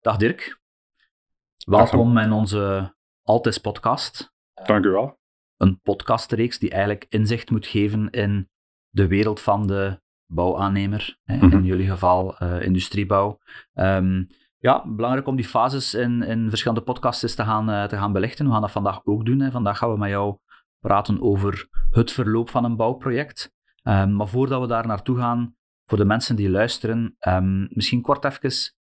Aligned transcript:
Dag 0.00 0.16
Dirk. 0.16 0.60
Welkom 1.66 2.18
in 2.18 2.32
onze 2.32 2.94
Altis 3.22 3.58
podcast. 3.58 4.32
Dank 4.66 4.84
u 4.84 4.88
wel. 4.90 5.18
Een 5.56 5.80
podcastreeks 5.80 6.58
die 6.58 6.70
eigenlijk 6.70 7.06
inzicht 7.08 7.50
moet 7.50 7.66
geven 7.66 8.10
in 8.10 8.50
de 8.88 9.06
wereld 9.06 9.40
van 9.40 9.66
de 9.66 10.00
bouwaannemer. 10.26 11.18
Hè, 11.22 11.36
Mhm. 11.36 11.56
In 11.56 11.64
jullie 11.64 11.88
geval 11.88 12.38
eh, 12.38 12.62
industriebouw. 12.62 13.38
Ehm, 13.72 14.24
ja, 14.58 14.84
belangrijk 14.88 15.26
om 15.26 15.36
die 15.36 15.44
fases 15.44 15.94
in, 15.94 16.22
in 16.22 16.48
verschillende 16.48 16.82
podcasts 16.84 17.34
te 17.34 17.44
gaan, 17.44 17.70
eh, 17.70 17.84
te 17.84 17.96
gaan 17.96 18.12
belichten. 18.12 18.46
We 18.46 18.52
gaan 18.52 18.60
dat 18.60 18.70
vandaag 18.70 19.00
ook 19.04 19.24
doen. 19.24 19.40
Hè. 19.40 19.50
Vandaag 19.50 19.78
gaan 19.78 19.92
we 19.92 19.98
met 19.98 20.10
jou 20.10 20.36
praten 20.78 21.20
over 21.22 21.68
het 21.90 22.12
verloop 22.12 22.50
van 22.50 22.64
een 22.64 22.76
bouwproject. 22.76 23.52
Ehm, 23.82 24.16
maar 24.16 24.28
voordat 24.28 24.60
we 24.60 24.66
daar 24.66 24.86
naartoe 24.86 25.18
gaan, 25.18 25.56
voor 25.86 25.98
de 25.98 26.04
mensen 26.04 26.36
die 26.36 26.50
luisteren, 26.50 27.16
ehm, 27.18 27.66
misschien 27.68 28.00
kort 28.02 28.24
even, 28.24 28.78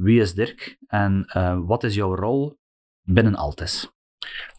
wie 0.00 0.20
is 0.20 0.34
Dirk 0.34 0.76
en 0.86 1.24
eh, 1.24 1.58
wat 1.66 1.84
is 1.84 1.94
jouw 1.94 2.14
rol 2.14 2.58
binnen 3.02 3.34
Altis? 3.34 3.92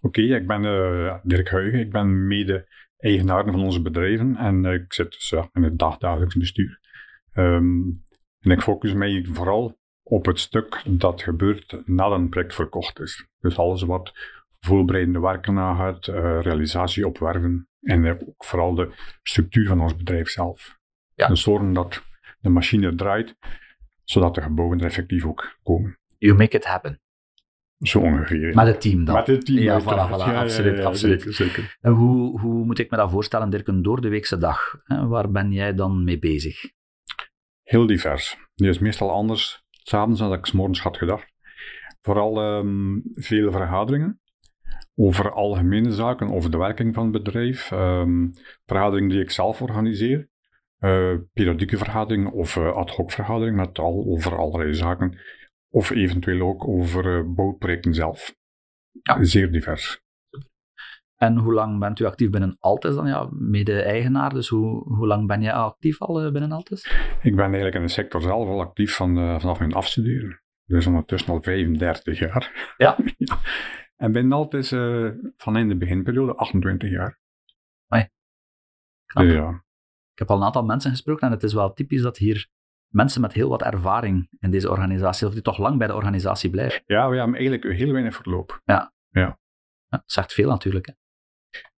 Oké, 0.01 0.21
ik 0.21 0.47
ben 0.47 0.65
eh, 0.65 1.15
Dirk 1.23 1.49
Huygen. 1.49 1.79
Ik 1.79 1.91
ben 1.91 2.27
mede-eigenaar 2.27 3.43
van 3.43 3.63
onze 3.63 3.81
bedrijven 3.81 4.35
en 4.35 4.65
eh, 4.65 4.73
ik 4.73 4.93
zit 4.93 5.11
dus 5.11 5.29
ja, 5.29 5.49
in 5.53 5.63
het 5.63 5.79
dagdagelijks 5.79 6.35
bestuur. 6.35 6.79
Ehm, 7.31 7.79
en 8.39 8.51
ik 8.51 8.61
focus 8.61 8.93
mij 8.93 9.25
vooral 9.31 9.79
op 10.03 10.25
het 10.25 10.39
stuk 10.39 10.81
dat 10.85 11.21
gebeurt 11.21 11.81
nadat 11.85 12.19
een 12.19 12.29
project 12.29 12.55
verkocht 12.55 12.99
is. 12.99 13.27
Dus 13.39 13.57
alles 13.57 13.81
wat 13.81 14.11
voorbereidende 14.59 15.19
werken 15.19 15.57
aangaat, 15.57 16.05
realisatie 16.43 17.07
opwerven 17.07 17.67
en 17.81 18.07
ook 18.09 18.45
vooral 18.45 18.75
de 18.75 18.89
structuur 19.23 19.67
van 19.67 19.81
ons 19.81 19.95
bedrijf 19.95 20.29
zelf. 20.29 20.79
Ja. 21.15 21.27
Dus 21.27 21.41
zorgen 21.41 21.73
dat 21.73 22.03
de 22.39 22.49
machine 22.49 22.95
draait, 22.95 23.35
zodat 24.11 24.35
de 24.35 24.41
gebouwen 24.41 24.79
er 24.79 24.85
effectief 24.85 25.25
ook 25.25 25.57
komen. 25.63 25.97
You 26.17 26.37
make 26.37 26.57
it 26.57 26.65
happen. 26.65 27.01
Zo 27.79 27.99
ongeveer. 27.99 28.55
Met 28.55 28.67
het 28.67 28.81
team 28.81 29.05
dan. 29.05 29.15
Met 29.15 29.27
het 29.27 29.45
team. 29.45 29.59
Ja, 29.59 29.81
voilà, 29.81 29.85
voilà, 29.85 30.27
Ja, 30.31 30.41
absoluut, 30.41 30.77
ja, 30.77 30.83
absoluut. 30.83 31.21
Zeker, 31.21 31.33
zeker. 31.35 31.77
En 31.81 31.91
hoe, 31.91 32.39
hoe 32.39 32.65
moet 32.65 32.79
ik 32.79 32.91
me 32.91 32.97
dat 32.97 33.11
voorstellen, 33.11 33.49
Dirk, 33.49 33.67
een 33.67 33.81
doordeweekse 33.81 34.37
dag? 34.37 34.81
Hè? 34.83 35.07
Waar 35.07 35.31
ben 35.31 35.51
jij 35.51 35.73
dan 35.75 36.03
mee 36.03 36.19
bezig? 36.19 36.71
Heel 37.63 37.85
divers. 37.85 38.37
Die 38.55 38.69
is 38.69 38.79
meestal 38.79 39.11
anders 39.11 39.63
s'avonds 39.69 40.19
dan 40.19 40.29
dat 40.29 40.37
ik 40.37 40.45
's 40.45 40.51
morgens 40.51 40.81
had 40.81 40.97
gedacht. 40.97 41.33
Vooral 42.01 42.41
ehm, 42.41 42.99
vele 43.13 43.51
vergaderingen 43.51 44.21
over 44.95 45.31
algemene 45.31 45.91
zaken, 45.91 46.31
over 46.31 46.51
de 46.51 46.57
werking 46.57 46.93
van 46.93 47.03
het 47.03 47.23
bedrijf. 47.23 47.71
ehm, 47.71 48.27
vergaderingen 48.65 49.09
die 49.09 49.21
ik 49.21 49.31
zelf 49.31 49.61
organiseer. 49.61 50.29
Eh, 50.81 51.15
periodieke 51.33 51.77
vergaderingen 51.77 52.31
of 52.31 52.57
eh, 52.57 52.73
ad 52.73 52.89
hoc 52.89 53.11
vergaderingen 53.11 53.55
met 53.55 53.79
al, 53.79 54.05
over 54.07 54.37
allerlei 54.37 54.73
zaken. 54.73 55.19
Of 55.69 55.89
eventueel 55.89 56.41
ook 56.41 56.67
over 56.67 57.17
eh, 57.17 57.25
bouwprojecten 57.25 57.93
zelf. 57.93 58.35
Ja. 59.01 59.23
Zeer 59.23 59.51
divers. 59.51 60.01
En 61.15 61.37
hoe 61.37 61.53
lang 61.53 61.79
bent 61.79 61.99
u 61.99 62.05
actief 62.05 62.29
binnen 62.29 62.57
Altis 62.59 62.95
dan? 62.95 63.07
Ja, 63.07 63.29
mede-eigenaar, 63.31 64.33
dus 64.33 64.47
hoe, 64.47 64.93
hoe 64.93 65.07
lang 65.07 65.27
ben 65.27 65.41
jij 65.41 65.53
actief 65.53 66.01
al 66.01 66.31
binnen 66.31 66.51
Altis? 66.51 66.85
Ik 67.21 67.35
ben 67.35 67.45
eigenlijk 67.45 67.75
in 67.75 67.81
de 67.81 67.87
sector 67.87 68.21
zelf 68.21 68.47
al 68.47 68.61
actief 68.61 68.95
van, 68.95 69.39
vanaf 69.39 69.59
mijn 69.59 69.73
afstuderen. 69.73 70.41
Dus 70.65 70.85
ondertussen 70.87 71.33
al 71.33 71.41
35 71.41 72.19
jaar. 72.19 72.73
Ja. 72.77 72.97
En 73.95 74.11
ben 74.11 74.31
altijd 74.31 74.71
eh 74.71 75.09
van 75.37 75.57
in 75.57 75.67
de 75.67 75.77
beginperiode 75.77 76.35
28 76.35 76.89
jaar. 76.89 77.19
Dus 79.13 79.31
ja. 79.31 79.63
Ik 80.21 80.27
heb 80.27 80.35
al 80.35 80.41
een 80.41 80.47
aantal 80.47 80.65
mensen 80.65 80.91
gesproken 80.91 81.27
en 81.27 81.33
het 81.33 81.43
is 81.43 81.53
wel 81.53 81.73
typisch 81.73 82.01
dat 82.01 82.17
hier 82.17 82.47
mensen 82.87 83.21
met 83.21 83.33
heel 83.33 83.49
wat 83.49 83.61
ervaring 83.61 84.27
in 84.39 84.51
deze 84.51 84.69
organisatie, 84.69 85.27
of 85.27 85.33
die 85.33 85.41
toch 85.41 85.57
lang 85.57 85.77
bij 85.77 85.87
de 85.87 85.95
organisatie 85.95 86.49
blijven. 86.49 86.81
ja, 86.85 87.09
we 87.09 87.17
hebben 87.17 87.35
eigenlijk 87.35 87.63
heel 87.63 87.91
weinig 87.91 88.15
verloop. 88.15 88.61
Ja, 89.09 89.39
dat 89.87 90.03
zegt 90.05 90.33
veel 90.33 90.49
natuurlijk. 90.49 90.85
Hè. 90.85 90.93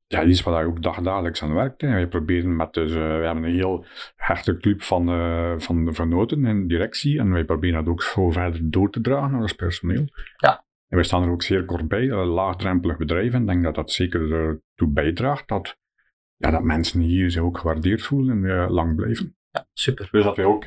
Ja, 0.06 0.24
iets 0.24 0.42
waar 0.42 0.62
je 0.62 0.68
ook 0.68 0.82
dagdagelijks 0.82 1.42
aan 1.42 1.54
werkt. 1.54 1.80
Hè. 1.80 2.00
We 2.00 2.08
proberen 2.08 2.56
met 2.56 2.72
dus, 2.72 2.90
eh, 2.90 2.96
we 2.96 3.24
hebben 3.24 3.44
een 3.44 3.54
heel 3.54 3.84
hechte 4.16 4.56
club 4.56 4.82
van, 4.82 5.08
eh 5.08 5.54
van 5.56 5.84
de 5.84 5.92
vernoten 5.92 6.44
en 6.44 6.66
directie. 6.66 7.18
En 7.18 7.32
wij 7.32 7.44
proberen 7.44 7.84
dat 7.84 7.92
ook 7.92 8.02
zo 8.02 8.30
verder 8.30 8.70
door 8.70 8.90
te 8.90 9.00
dragen 9.00 9.30
naar 9.30 9.40
ons 9.40 9.52
personeel. 9.52 10.04
Ja. 10.36 10.64
En 10.88 10.96
wij 10.96 11.04
staan 11.04 11.22
er 11.22 11.30
ook 11.30 11.42
zeer 11.42 11.64
kort 11.64 11.88
bij, 11.88 12.08
een 12.08 12.26
laagdrempelig 12.26 12.96
bedrijf. 12.96 13.32
En 13.32 13.40
ik 13.40 13.46
denk 13.46 13.62
dat 13.62 13.74
dat 13.74 13.90
zeker 13.90 14.32
ertoe 14.32 14.88
bijdraagt 14.88 15.48
dat, 15.48 15.80
ja, 16.42 16.50
dat 16.50 16.62
mensen 16.62 17.00
hier 17.00 17.30
zich 17.30 17.42
ook 17.42 17.58
gewaardeerd 17.58 18.02
voelen 18.02 18.44
en 18.44 18.62
eh, 18.62 18.70
lang 18.70 18.96
blijven. 18.96 19.36
Ja, 19.50 19.66
super. 19.72 20.08
Dus 20.10 20.24
dat 20.24 20.36
wij 20.36 20.44
ook 20.44 20.66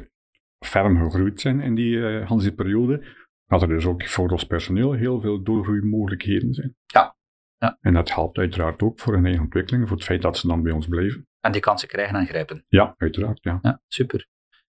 ferm 0.66 0.98
gegroeid 0.98 1.42
zijn 1.42 1.60
in 1.60 1.76
die 1.76 1.96
uh, 1.96 2.30
hele 2.30 2.54
periode. 2.54 3.04
Dat 3.46 3.62
er 3.62 3.68
dus 3.68 3.86
ook 3.86 4.08
voor 4.08 4.30
ons 4.30 4.44
personeel 4.44 4.92
heel 4.92 5.22
veel 5.22 5.44
doorgroeimogelijkheden 5.44 6.54
zijn. 6.54 6.76
Ja. 6.86 7.16
Ja. 7.58 7.78
En 7.82 7.94
dat 7.94 8.14
helpt 8.14 8.38
uiteraard 8.38 8.82
ook 8.82 9.00
voor 9.00 9.14
hun 9.14 9.26
eigen 9.26 9.44
ontwikkeling, 9.44 9.88
voor 9.88 9.98
het 9.98 10.06
feit 10.06 10.22
dat 10.22 10.38
ze 10.38 10.48
dan 10.48 10.64
bij 10.64 10.72
ons 10.72 10.88
blijven. 10.88 11.28
En 11.40 11.52
die 11.52 11.62
kansen 11.62 11.88
krijgen 11.88 12.16
en 12.16 12.26
grijpen. 12.26 12.66
Ja, 12.68 12.94
uiteraard, 12.98 13.44
ja. 13.44 13.60
Ja, 13.62 13.82
super. 13.88 14.28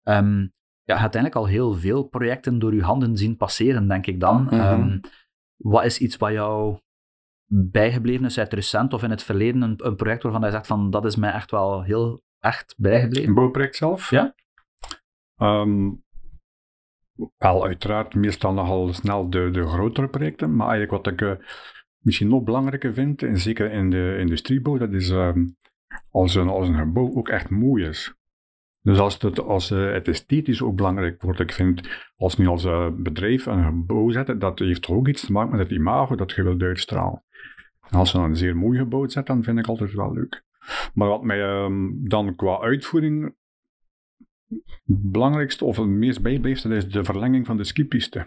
Ehm, 0.02 0.38
ja, 0.38 0.48
je 0.84 0.92
hebt 0.92 1.00
uiteindelijk 1.00 1.34
al 1.34 1.46
heel 1.46 1.74
veel 1.74 2.04
projecten 2.04 2.58
door 2.58 2.74
je 2.74 2.82
handen 2.82 3.16
zien 3.16 3.36
passeren, 3.36 3.88
denk 3.88 4.06
ik 4.06 4.20
dan. 4.20 4.42
Mhm. 4.42 4.54
Ehm, 4.54 4.98
wat 5.56 5.84
is 5.84 5.98
iets 5.98 6.16
wat 6.16 6.32
jou 6.32 6.80
bijgebleven 7.52 8.24
is 8.24 8.38
uit 8.38 8.52
recent 8.52 8.92
of 8.92 9.02
in 9.02 9.10
het 9.10 9.22
verleden? 9.22 9.62
Een, 9.62 9.74
een 9.76 9.96
project 9.96 10.22
waarvan 10.22 10.40
je 10.40 10.50
zegt 10.50 10.66
van 10.66 10.90
dat 10.90 11.04
is 11.04 11.16
mij 11.16 11.32
echt 11.32 11.50
wel 11.50 11.82
heel 11.82 12.22
echt 12.38 12.74
bijgebleven? 12.78 13.28
Een 13.28 13.34
bouwproject 13.34 13.76
zelf? 13.76 14.10
Ja. 14.10 14.34
Ehm, 15.36 15.90
wel, 17.38 17.64
uiteraard, 17.64 18.14
meestal 18.14 18.52
nogal 18.52 18.92
snel 18.92 19.30
de, 19.30 19.50
de 19.50 19.66
grotere 19.66 20.08
projecten. 20.08 20.56
Maar 20.56 20.68
eigenlijk 20.68 21.04
wat 21.04 21.12
ik 21.12 21.20
eh, 21.20 21.46
misschien 21.98 22.28
nog 22.28 22.42
belangrijker 22.42 22.94
vind, 22.94 23.22
en 23.22 23.38
zeker 23.38 23.70
in 23.70 23.90
de 23.90 24.16
industriebouw, 24.18 24.78
dat 24.78 24.92
is 24.92 25.10
ehm, 25.10 25.46
als, 26.10 26.34
een, 26.34 26.48
als 26.48 26.68
een 26.68 26.78
gebouw 26.78 27.14
ook 27.14 27.28
echt 27.28 27.50
mooi 27.50 27.84
is. 27.84 28.14
Dus 28.82 28.98
als 28.98 29.18
het, 29.18 29.40
als 29.40 29.70
eh, 29.70 29.92
het 29.92 30.08
esthetisch 30.08 30.62
ook 30.62 30.76
belangrijk 30.76 31.22
wordt, 31.22 31.40
ik 31.40 31.52
vind, 31.52 31.88
als 32.16 32.36
nu 32.36 32.46
als 32.46 32.64
eh, 32.64 32.88
bedrijf 32.96 33.46
een 33.46 33.64
gebouw 33.64 34.10
zetten, 34.10 34.38
dat 34.38 34.58
heeft 34.58 34.82
toch 34.82 34.96
ook 34.96 35.08
iets 35.08 35.26
te 35.26 35.32
maken 35.32 35.50
met 35.50 35.60
het 35.60 35.78
imago 35.78 36.14
dat 36.14 36.32
je 36.32 36.42
wilt 36.42 36.62
uitstralen. 36.62 37.24
En 37.88 37.98
als 37.98 38.10
ze 38.10 38.16
dan 38.16 38.26
een 38.26 38.36
zeer 38.36 38.56
mooi 38.56 38.78
gebouw 38.78 39.08
zetten, 39.08 39.34
dan 39.34 39.44
vind 39.44 39.58
ik 39.58 39.66
altijd 39.66 39.92
wel 39.92 40.12
leuk. 40.12 40.44
Maar 40.94 41.08
wat 41.08 41.22
mij 41.22 41.42
ehm, 41.42 41.88
dan 41.92 42.36
qua 42.36 42.60
uitvoering 42.60 43.34
het 44.48 45.10
belangrijkste 45.10 45.64
of 45.64 45.76
het 45.76 45.86
meest 45.86 46.22
bijblijft, 46.22 46.62
dat 46.62 46.72
is 46.72 46.88
de 46.88 47.04
verlenging 47.04 47.46
van 47.46 47.56
de 47.56 47.64
skipiste 47.64 48.26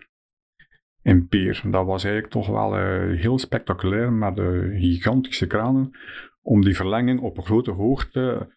in 1.02 1.28
Peer. 1.28 1.62
Dat 1.66 1.86
was 1.86 2.04
eigenlijk 2.04 2.34
toch 2.34 2.48
wel 2.48 2.78
eh, 2.78 3.20
heel 3.20 3.40
spectaculair 3.40 4.12
met 4.12 4.36
de 4.36 4.76
gigantische 4.80 5.48
kranen 5.48 5.92
om 6.42 6.64
die 6.64 6.76
verlenging 6.76 7.20
op 7.20 7.38
een 7.38 7.46
grote 7.46 7.72
hoogte, 7.72 8.56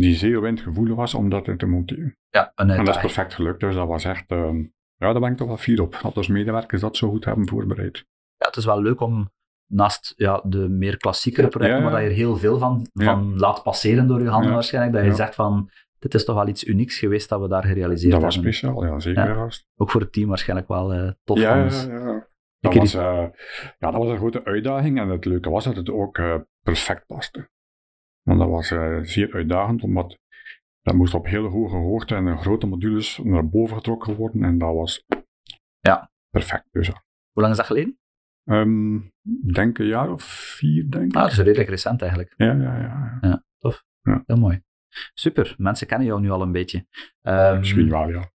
die 0.00 0.14
zeer 0.14 0.40
windgevoelig 0.40 0.96
was, 0.96 1.14
om 1.14 1.28
dat 1.30 1.58
te 1.58 1.66
monteren. 1.66 2.16
Ja, 2.30 2.52
En 2.54 2.66
dat 2.66 2.88
is 2.88 2.98
perfect 3.00 3.34
gelukt, 3.34 3.60
dus 3.60 3.74
dat 3.74 3.86
was 3.88 4.04
echt, 4.04 4.30
eh, 4.30 4.50
ja, 4.96 5.12
daar 5.12 5.20
ben 5.20 5.30
ik 5.30 5.36
toch 5.36 5.46
wel 5.48 5.56
fier 5.56 5.82
op. 5.82 5.98
Dat 6.02 6.16
onze 6.16 6.32
medewerkers 6.32 6.80
dat 6.80 6.96
zo 6.96 7.08
goed 7.10 7.24
hebben 7.24 7.48
voorbereid. 7.48 8.04
Ja, 8.36 8.46
het 8.46 8.56
is 8.56 8.64
wel 8.64 8.82
leuk 8.82 9.00
om 9.00 9.30
naast 9.66 10.12
ja, 10.16 10.40
de 10.44 10.68
meer 10.68 10.96
klassiekere 10.96 11.48
projecten, 11.48 11.78
Ja, 11.78 11.84
ja. 11.86 11.90
waar 11.92 12.02
je 12.02 12.08
er 12.08 12.14
heel 12.14 12.36
veel 12.36 12.58
van, 12.58 12.86
Ja. 12.92 13.04
van 13.04 13.36
laat 13.36 13.62
passeren 13.62 14.06
door 14.08 14.22
je 14.22 14.28
handen 14.28 14.52
waarschijnlijk, 14.52 14.94
dat 14.96 15.04
je 15.04 15.14
zegt 15.14 15.34
van 15.34 15.70
dit 15.98 16.14
is 16.14 16.24
toch 16.24 16.36
wel 16.36 16.48
iets 16.48 16.64
unieks 16.66 16.98
geweest 16.98 17.28
dat 17.28 17.40
we 17.40 17.48
daar 17.48 17.64
gerealiseerd 17.64 18.12
Dat 18.12 18.22
was 18.22 18.34
hebben. 18.34 18.52
speciaal, 18.54 18.84
ja, 18.84 18.98
zeker. 19.00 19.62
Ook 19.76 19.90
voor 19.90 20.00
het 20.00 20.12
team 20.12 20.28
waarschijnlijk 20.28 20.68
wel 20.68 20.92
eh, 20.92 21.10
tof. 21.24 21.38
Ja, 21.38 21.56
ja. 21.56 22.26
Dat 22.60 22.74
was, 22.74 22.94
eh, 22.94 23.24
ja, 23.78 23.90
dat 23.90 23.94
was 23.94 24.08
een 24.08 24.16
grote 24.16 24.44
uitdaging 24.44 24.98
en 24.98 25.08
het 25.08 25.24
leuke 25.24 25.50
was 25.50 25.64
dat 25.64 25.76
het 25.76 25.90
ook 25.90 26.18
eh, 26.18 26.34
perfect 26.62 27.06
paste. 27.06 27.48
Want 28.28 28.40
dat 28.40 28.48
was 28.48 28.70
eh, 28.70 28.98
zeer 29.02 29.32
uitdagend, 29.32 29.82
omdat 29.82 30.18
dat 30.82 30.94
moest 30.94 31.14
op 31.14 31.26
hele 31.26 31.48
hoge 31.48 31.76
hoogte 31.76 32.14
en 32.14 32.24
de 32.24 32.36
grote 32.36 32.66
modules 32.66 33.20
naar 33.22 33.48
boven 33.48 33.76
getrokken 33.76 34.14
worden 34.14 34.42
en 34.42 34.58
dat 34.58 34.74
was 34.74 35.04
Ja. 35.80 36.10
perfect. 36.30 36.68
Dus, 36.70 36.86
ja. 36.86 37.02
Hoe 37.32 37.42
lang 37.42 37.50
is 37.50 37.56
dat 37.56 37.66
geleden? 37.66 37.98
Ik 39.44 39.54
denk 39.54 39.78
een 39.78 39.86
jaar 39.86 40.10
of 40.12 40.22
vier, 40.22 40.90
denk 40.90 41.04
ik. 41.04 41.14
Ah, 41.16 41.22
dat 41.22 41.30
is 41.30 41.38
redelijk 41.38 41.68
recent 41.68 42.00
eigenlijk. 42.00 42.34
Ja, 42.36 42.52
ja, 42.52 42.78
ja. 42.80 43.18
ja. 43.20 44.22
Heel 44.26 44.36
mooi. 44.36 44.62
Super, 45.14 45.54
mensen 45.58 45.86
kennen 45.86 46.06
jou 46.06 46.20
nu 46.20 46.30
al 46.30 46.42
een 46.42 46.52
beetje. 46.52 46.86
Ehm, 47.20 47.58
Misschien 47.58 47.90
wel, 47.90 48.08
ja. 48.08 48.30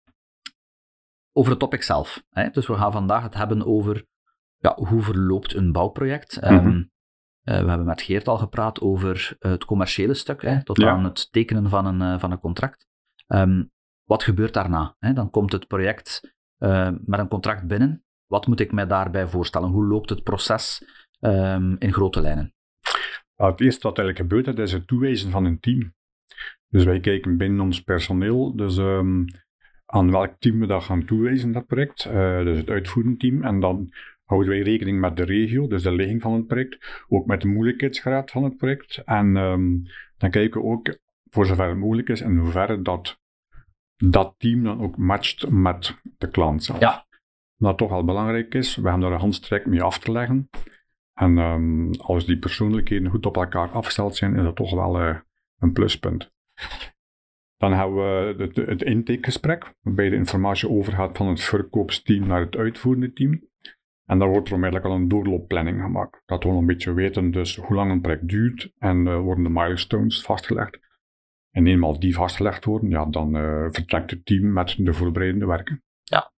over 1.33 1.51
het 1.51 1.61
topic 1.61 1.83
zelf. 1.83 2.25
Hè? 2.31 2.51
Dus 2.51 2.67
we 2.67 2.75
gaan 2.75 2.93
vandaag 2.93 3.23
het 3.23 3.35
hebben 3.35 3.67
over 3.67 4.07
ja, 4.57 4.75
hoe 4.75 5.03
verloopt 5.03 5.55
een 5.55 5.73
bouwproject. 5.73 6.37
Eh, 6.37 6.67
we 7.49 7.69
hebben 7.69 7.87
met 7.87 8.03
Geert 8.03 8.29
al 8.29 8.39
gepraat 8.39 8.81
over 8.81 9.37
eh, 9.39 9.51
het 9.51 9.65
commerciële 9.65 10.15
stuk, 10.15 10.43
hè, 10.43 10.65
tot 10.65 10.77
Ja. 10.79 10.91
aan 10.91 11.05
het 11.05 11.33
tekenen 11.33 11.69
van 11.69 11.87
een, 11.87 12.03
eh, 12.03 12.21
van 12.21 12.31
een 12.33 12.39
contract. 12.41 12.87
Ehm, 13.27 13.65
wat 14.05 14.23
gebeurt 14.23 14.55
daarna? 14.55 14.97
Hè? 14.99 15.13
Dan 15.13 15.31
komt 15.31 15.53
het 15.53 15.67
project 15.67 16.37
eh, 16.59 16.91
met 17.05 17.21
een 17.21 17.29
contract 17.29 17.67
binnen. 17.67 18.05
Wat 18.27 18.47
moet 18.47 18.61
ik 18.61 18.73
mij 18.73 18.87
daarbij 18.87 19.29
voorstellen? 19.29 19.69
Hoe 19.69 19.87
loopt 19.87 20.11
het 20.11 20.23
proces 20.23 20.83
ehm, 21.21 21.75
in 21.79 21.93
grote 21.93 22.21
lijnen? 22.21 22.55
Nou, 23.37 23.51
het 23.51 23.61
eerste 23.61 23.89
wat 23.89 23.99
eigenlijk 23.99 24.29
gebeurt, 24.29 24.57
dat 24.57 24.67
is 24.67 24.73
het 24.73 24.87
toewijzen 24.87 25.31
van 25.31 25.45
een 25.45 25.61
team. 25.61 25.95
Dus 26.69 26.85
wij 26.85 27.01
kijken 27.01 27.37
binnen 27.37 27.61
ons 27.61 27.83
personeel. 27.83 28.57
Dus 28.57 28.77
ehm, 28.77 29.25
aan 29.87 30.11
welk 30.11 30.35
team 30.39 30.61
we 30.61 30.67
dat 30.67 30.83
gaan 30.83 31.05
toewijzen, 31.05 31.53
dat 31.53 31.67
project. 31.67 32.05
Uh, 32.05 32.43
dus 32.43 32.59
het 32.59 32.71
uitvoerend 32.71 33.21
team. 33.21 33.43
En 33.43 33.61
dan 33.61 33.93
houden 34.29 34.51
wij 34.51 34.63
rekening 34.63 35.01
met 35.01 35.17
de 35.17 35.25
regio, 35.25 35.67
dus 35.67 35.83
de 35.83 35.93
ligging 35.93 36.23
van 36.23 36.33
het 36.33 36.47
project. 36.47 37.05
Ook 37.09 37.27
met 37.27 37.41
de 37.41 37.49
moeilijkheidsgraad 37.49 38.31
van 38.31 38.45
het 38.45 38.57
project. 38.57 39.03
En 39.05 39.37
um, 39.37 39.83
dan 40.17 40.31
kijken 40.31 40.61
we 40.61 40.67
ook, 40.67 40.99
voor 41.31 41.47
zover 41.47 41.69
het 41.69 41.79
mogelijk 41.79 42.09
is, 42.09 42.21
in 42.21 42.37
hoeverre 42.37 42.83
dat 42.83 43.21
dat 43.97 44.35
team 44.39 44.65
dan 44.65 44.81
ook 44.81 44.97
matcht 44.97 45.51
met 45.51 45.95
de 46.19 46.31
klant 46.31 46.65
zelf. 46.65 46.81
Ja. 46.81 47.07
Wat 47.57 47.79
toch 47.79 47.91
wel 47.91 48.05
belangrijk 48.05 48.55
is, 48.55 48.77
we 48.77 48.83
hebben 48.83 49.01
daar 49.01 49.13
een 49.13 49.19
handstrijk 49.19 49.67
mee 49.67 49.83
af 49.83 49.99
te 49.99 50.13
leggen. 50.13 50.49
En 51.15 51.39
um, 51.39 51.95
als 51.95 52.27
die 52.27 52.39
persoonlijkheden 52.39 53.11
goed 53.11 53.27
op 53.27 53.37
elkaar 53.37 53.69
afgesteld 53.69 54.17
zijn, 54.17 54.37
is 54.37 54.43
dat 54.43 54.57
toch 54.57 54.75
wel 54.75 55.01
uh, 55.01 55.19
een 55.59 55.73
pluspunt. 55.73 56.33
Dan 57.57 57.73
hebben 57.73 57.97
we 57.97 58.43
het, 58.43 58.57
het 58.57 58.83
intakegesprek, 58.83 59.75
waarbij 59.81 60.09
de 60.09 60.17
informatie 60.17 60.69
overgaat 60.69 61.17
van 61.17 61.29
het 61.29 61.41
verkoopsteam 61.41 62.27
naar 62.27 62.41
het 62.41 62.57
uitvoerende 62.57 63.13
team. 63.13 63.47
En 64.09 64.19
daar 64.19 64.29
wordt 64.29 64.49
er 64.49 64.55
onmiddellijk 64.55 64.89
al 64.89 64.97
een 64.97 65.09
doorloopplanning 65.09 65.81
gemaakt. 65.81 66.23
Dat 66.27 66.45
we 66.45 66.49
een 66.49 66.67
beetje 66.67 66.93
weten 66.93 67.31
dus 67.31 67.57
hoe 67.57 67.77
lang 67.77 67.91
een 67.91 68.01
project 68.01 68.29
duurt 68.29 68.73
en 68.79 69.07
uh, 69.07 69.21
worden 69.21 69.45
de 69.45 69.51
milestones 69.51 70.23
vastgelegd. 70.23 70.79
En 71.51 71.67
eenmaal 71.67 72.01
die 72.01 72.15
vastgelegd 72.15 72.65
worden, 72.65 72.91
ja, 72.91 73.05
dan 73.05 73.37
uh, 73.37 73.67
vertrekt 73.71 74.11
het 74.11 74.27
team 74.27 74.53
met 74.53 74.75
de 74.79 74.93
voorbereidende 74.93 75.47
werken. 75.47 75.83
Ja, 76.03 76.33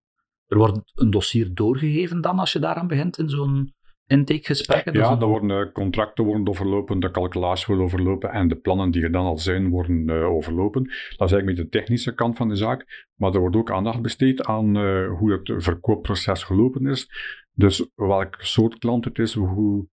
er 0.47 0.57
wordt 0.57 0.93
een 0.95 1.11
dossier 1.11 1.55
doorgegeven 1.55 2.21
dan 2.21 2.39
als 2.39 2.53
je 2.53 2.59
daaraan 2.59 2.87
begint 2.87 3.19
in 3.19 3.29
zo'n 3.29 3.75
intakegesprekken? 4.11 4.93
Ja, 4.93 5.17
dan 5.17 5.29
worden 5.29 5.49
de 5.49 5.73
contracten 5.73 6.25
worden 6.25 6.49
overlopen, 6.49 7.01
de 7.01 7.11
calculatie 7.11 7.67
wordt 7.67 7.83
overlopen 7.83 8.31
en 8.31 8.49
de 8.49 8.57
plannen 8.57 8.91
die 8.91 9.03
er 9.03 9.13
dan 9.13 9.25
al 9.25 9.39
zijn 9.39 9.69
worden 9.69 10.11
uh, 10.11 10.27
overlopen. 10.27 10.83
Dat 10.83 10.93
is 10.93 11.19
eigenlijk 11.19 11.47
met 11.47 11.57
de 11.57 11.69
technische 11.79 12.15
kant 12.15 12.37
van 12.37 12.49
de 12.49 12.57
zaak, 12.57 13.09
maar 13.15 13.35
er 13.35 13.41
wordt 13.41 13.57
ook 13.57 13.71
aandacht 13.71 14.03
besteed 14.03 14.45
aan 14.45 14.77
uh, 14.77 15.11
hoe 15.19 15.33
het 15.33 15.63
verkoopproces 15.65 16.43
gelopen 16.43 16.87
is. 16.87 17.09
Dus 17.53 17.91
welk 17.95 18.37
soort 18.39 18.79
klant 18.79 19.05
het 19.05 19.19
is, 19.19 19.35
hoe, 19.35 19.87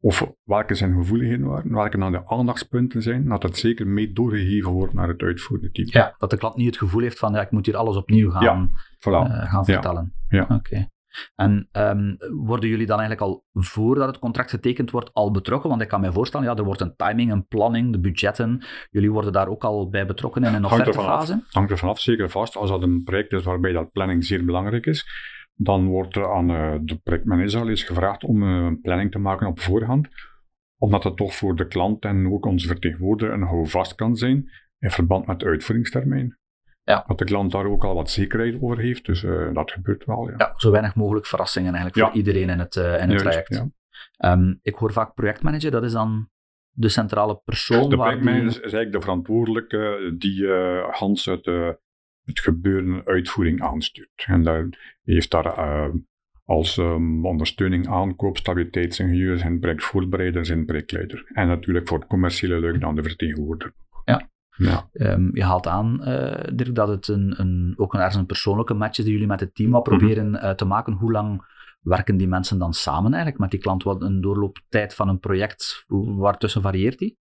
of 0.00 0.32
welke 0.44 0.74
zijn 0.74 0.94
gevoeligheden 0.94 1.46
waren, 1.46 1.72
welke 1.72 1.98
dan 1.98 2.12
de 2.12 2.28
aandachtspunten 2.28 3.02
zijn, 3.02 3.28
dat 3.28 3.42
dat 3.42 3.56
zeker 3.56 3.86
mee 3.86 4.12
doorgegeven 4.12 4.70
wordt 4.70 4.94
naar 4.94 5.08
het 5.08 5.22
uitvoerende 5.22 5.70
team. 5.70 5.88
Ja, 5.90 6.14
dat 6.18 6.30
de 6.30 6.36
klant 6.36 6.56
niet 6.56 6.66
het 6.66 6.78
gevoel 6.78 7.02
heeft 7.02 7.18
van 7.18 7.32
ja, 7.32 7.40
ik 7.40 7.50
moet 7.50 7.66
hier 7.66 7.76
alles 7.76 7.96
opnieuw 7.96 8.30
gaan, 8.30 8.42
ja, 8.42 8.68
voilà. 8.98 9.30
uh, 9.30 9.50
gaan 9.50 9.64
vertellen. 9.64 10.14
Ja. 10.28 10.42
Oké. 10.42 10.54
Okay. 10.54 10.90
En 11.34 11.68
um, 11.72 12.16
worden 12.42 12.68
jullie 12.68 12.86
dan 12.86 12.98
eigenlijk 13.00 13.30
al 13.30 13.44
voordat 13.52 14.06
het 14.06 14.18
contract 14.18 14.50
getekend 14.50 14.90
wordt 14.90 15.12
al 15.12 15.30
betrokken? 15.30 15.70
Want 15.70 15.82
ik 15.82 15.88
kan 15.88 16.00
me 16.00 16.12
voorstellen, 16.12 16.46
ja, 16.46 16.56
er 16.56 16.64
wordt 16.64 16.80
een 16.80 16.96
timing, 16.96 17.32
een 17.32 17.46
planning, 17.46 17.92
de 17.92 18.00
budgetten. 18.00 18.64
Jullie 18.90 19.10
worden 19.10 19.32
daar 19.32 19.48
ook 19.48 19.64
al 19.64 19.88
bij 19.88 20.06
betrokken 20.06 20.44
in 20.44 20.54
een 20.54 20.64
offertefase? 20.64 21.42
Hangt 21.50 21.70
er 21.70 21.78
vanaf, 21.78 22.00
zeker 22.00 22.30
vast. 22.30 22.56
Als 22.56 22.70
dat 22.70 22.82
een 22.82 23.02
project 23.04 23.32
is 23.32 23.42
waarbij 23.42 23.72
dat 23.72 23.92
planning 23.92 24.24
zeer 24.24 24.44
belangrijk 24.44 24.86
is, 24.86 25.06
dan 25.54 25.86
wordt 25.86 26.16
er 26.16 26.32
aan 26.32 26.50
uh, 26.50 26.74
de 26.82 26.96
projectmanager 26.96 27.60
al 27.60 27.68
eens 27.68 27.82
gevraagd 27.82 28.24
om 28.24 28.42
uh, 28.42 28.64
een 28.64 28.80
planning 28.80 29.10
te 29.10 29.18
maken 29.18 29.46
op 29.46 29.60
voorhand. 29.60 30.08
Omdat 30.76 31.04
het 31.04 31.16
toch 31.16 31.34
voor 31.34 31.56
de 31.56 31.66
klant 31.66 32.04
en 32.04 32.32
ook 32.32 32.46
onze 32.46 32.66
vertegenwoordiger 32.66 33.34
een 33.34 33.42
houvast 33.42 33.94
kan 33.94 34.16
zijn 34.16 34.50
in 34.78 34.90
verband 34.90 35.26
met 35.26 35.40
de 35.40 35.46
uitvoeringstermijn. 35.46 36.38
Ja. 36.84 37.04
Dat 37.06 37.18
de 37.18 37.24
klant 37.24 37.52
daar 37.52 37.66
ook 37.66 37.84
al 37.84 37.94
wat 37.94 38.10
zekerheid 38.10 38.58
over 38.60 38.78
heeft. 38.78 39.04
Dus 39.04 39.22
uh, 39.22 39.54
dat 39.54 39.70
gebeurt 39.70 40.04
wel. 40.04 40.28
Ja. 40.28 40.34
ja. 40.36 40.52
zo 40.56 40.70
weinig 40.70 40.94
mogelijk 40.94 41.26
verrassingen 41.26 41.74
eigenlijk 41.74 42.06
voor 42.06 42.16
iedereen 42.18 42.48
in 42.48 42.58
het, 42.58 42.76
uh, 42.76 43.02
in 43.02 43.10
het 43.10 43.18
traject. 43.18 43.64
Um, 44.24 44.58
ik 44.62 44.74
hoor 44.74 44.92
vaak 44.92 45.14
projectmanager, 45.14 45.70
dat 45.70 45.84
is 45.84 45.92
dan 45.92 46.28
de 46.70 46.88
centrale 46.88 47.40
persoon. 47.44 47.90
De 47.90 47.96
projectmanager 47.96 48.48
die... 48.48 48.56
is 48.56 48.60
eigenlijk 48.60 48.92
de 48.92 49.00
verantwoordelijke 49.00 50.14
die 50.18 50.42
uh, 50.42 50.88
Hans 50.90 51.24
het, 51.24 51.46
het 52.24 52.40
gebeuren 52.40 53.04
uitvoering 53.04 53.62
aanstuurt. 53.62 54.24
En 54.26 54.42
daar 54.42 54.68
heeft 55.02 55.30
daar 55.30 55.90
als 56.44 56.76
um, 56.76 57.26
ondersteuning 57.26 57.88
aankoop, 57.88 58.36
stabiliteitsingenieurs 58.36 59.42
en 59.42 59.60
projectvoorbereiders 59.60 60.48
en 60.48 60.64
projectleider. 60.64 61.30
En 61.32 61.46
natuurlijk 61.46 61.88
voor 61.88 61.98
het 61.98 62.08
commerciële 62.08 62.58
leuk 62.58 62.80
dan 62.80 62.94
de 62.94 63.02
vertegenwoordiger. 63.02 63.74
Ja. 64.56 64.88
Um, 64.92 65.30
je 65.36 65.44
haalt 65.44 65.66
aan, 65.66 66.00
uh, 66.00 66.54
Dirk, 66.54 66.74
dat 66.74 66.88
het 66.88 67.08
een, 67.08 67.40
een, 67.40 67.74
ook 67.76 67.94
een, 67.94 68.00
ergens 68.00 68.16
een 68.16 68.26
persoonlijke 68.26 68.74
match 68.74 68.98
is 68.98 69.04
die 69.04 69.12
jullie 69.12 69.28
met 69.28 69.40
het 69.40 69.54
team 69.54 69.70
wat 69.70 69.82
proberen 69.82 70.28
mm 70.28 70.34
-hmm. 70.34 70.44
uh, 70.44 70.50
te 70.50 70.64
maken. 70.64 70.92
Hoe 70.92 71.12
lang 71.12 71.44
werken 71.80 72.16
die 72.16 72.28
mensen 72.28 72.58
dan 72.58 72.74
samen 72.74 73.12
eigenlijk 73.12 73.38
met 73.38 73.50
die 73.50 73.60
klant? 73.60 73.82
Wat 73.82 74.02
een 74.02 74.20
doorlooptijd 74.20 74.94
van 74.94 75.08
een 75.08 75.18
project, 75.18 75.84
waartussen 76.16 76.62
varieert 76.62 76.98
die? 76.98 77.18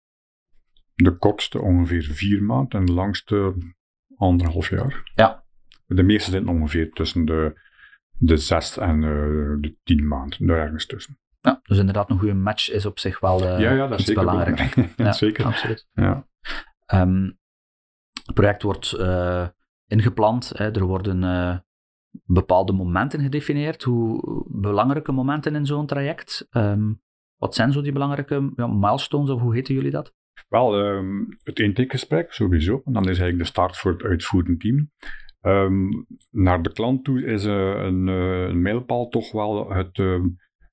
De 0.95 1.17
kortste 1.17 1.61
ongeveer 1.61 2.03
vier 2.03 2.43
maanden 2.43 2.81
en 2.81 2.87
de 2.87 2.93
langste 2.93 3.55
anderhalf 4.17 4.71
jaar. 4.71 5.11
Ja. 5.15 5.45
De 5.87 6.03
meeste 6.03 6.31
zijn 6.31 6.49
ongeveer 6.49 6.91
tussen 6.93 7.25
de, 7.25 7.61
de 8.19 8.37
zes 8.37 8.79
en 8.79 9.03
uh, 9.03 9.57
de 9.61 9.77
tien 9.83 10.09
maanden, 10.09 10.47
daar 10.47 10.59
ergens 10.59 10.87
tussen. 10.87 11.19
Ja, 11.41 11.61
dus 11.63 11.79
inderdaad 11.79 12.11
een 12.11 12.19
goede 12.19 12.35
match 12.35 12.71
is 12.71 12.87
op 12.87 12.99
zich 12.99 13.21
wel 13.21 13.43
ja, 13.43 13.73
ja, 13.73 13.87
dat 13.87 13.99
is 13.99 14.05
zeker 14.05 14.25
belangrijk. 14.25 14.75
ja, 14.97 15.13
zeker. 15.13 15.45
Absoluut. 15.45 15.89
Ja. 15.93 16.27
Um, 16.95 17.39
het 18.25 18.35
project 18.35 18.63
wordt 18.63 18.97
uh, 18.99 19.49
ingepland, 19.87 20.53
hè. 20.55 20.71
er 20.71 20.85
worden 20.85 21.23
uh, 21.23 21.59
bepaalde 22.25 22.73
momenten 22.73 23.21
gedefinieerd. 23.21 23.83
Hoe 23.83 24.45
belangrijke 24.49 25.13
momenten 25.13 25.55
in 25.55 25.67
zo'n 25.67 25.87
traject? 25.87 26.49
Um, 26.51 27.03
wat 27.37 27.55
zijn 27.55 27.73
zo 27.73 27.83
die 27.83 27.93
belangrijke 27.93 28.53
ja, 28.57 28.67
milestones, 28.67 29.31
of 29.31 29.41
hoe 29.41 29.55
heten 29.55 29.75
jullie 29.75 29.91
dat? 29.91 30.15
Wel, 30.49 30.79
um, 30.79 31.37
het 31.43 31.59
intakegesprek 31.59 32.33
sowieso. 32.33 32.81
En 32.85 32.93
dan 32.93 33.03
is 33.03 33.09
eigenlijk 33.09 33.39
de 33.39 33.45
start 33.45 33.77
voor 33.77 33.93
het 33.93 34.03
uitvoerend 34.03 34.61
team. 34.61 34.91
naar 36.31 36.63
de 36.63 36.73
klant 36.73 37.05
toe 37.05 37.25
is 37.25 37.45
uh, 37.45 37.53
een, 37.85 38.07
een 38.07 38.63
mijlpaal 38.63 39.09
toch 39.09 39.33
wel 39.33 39.71
het, 39.71 40.03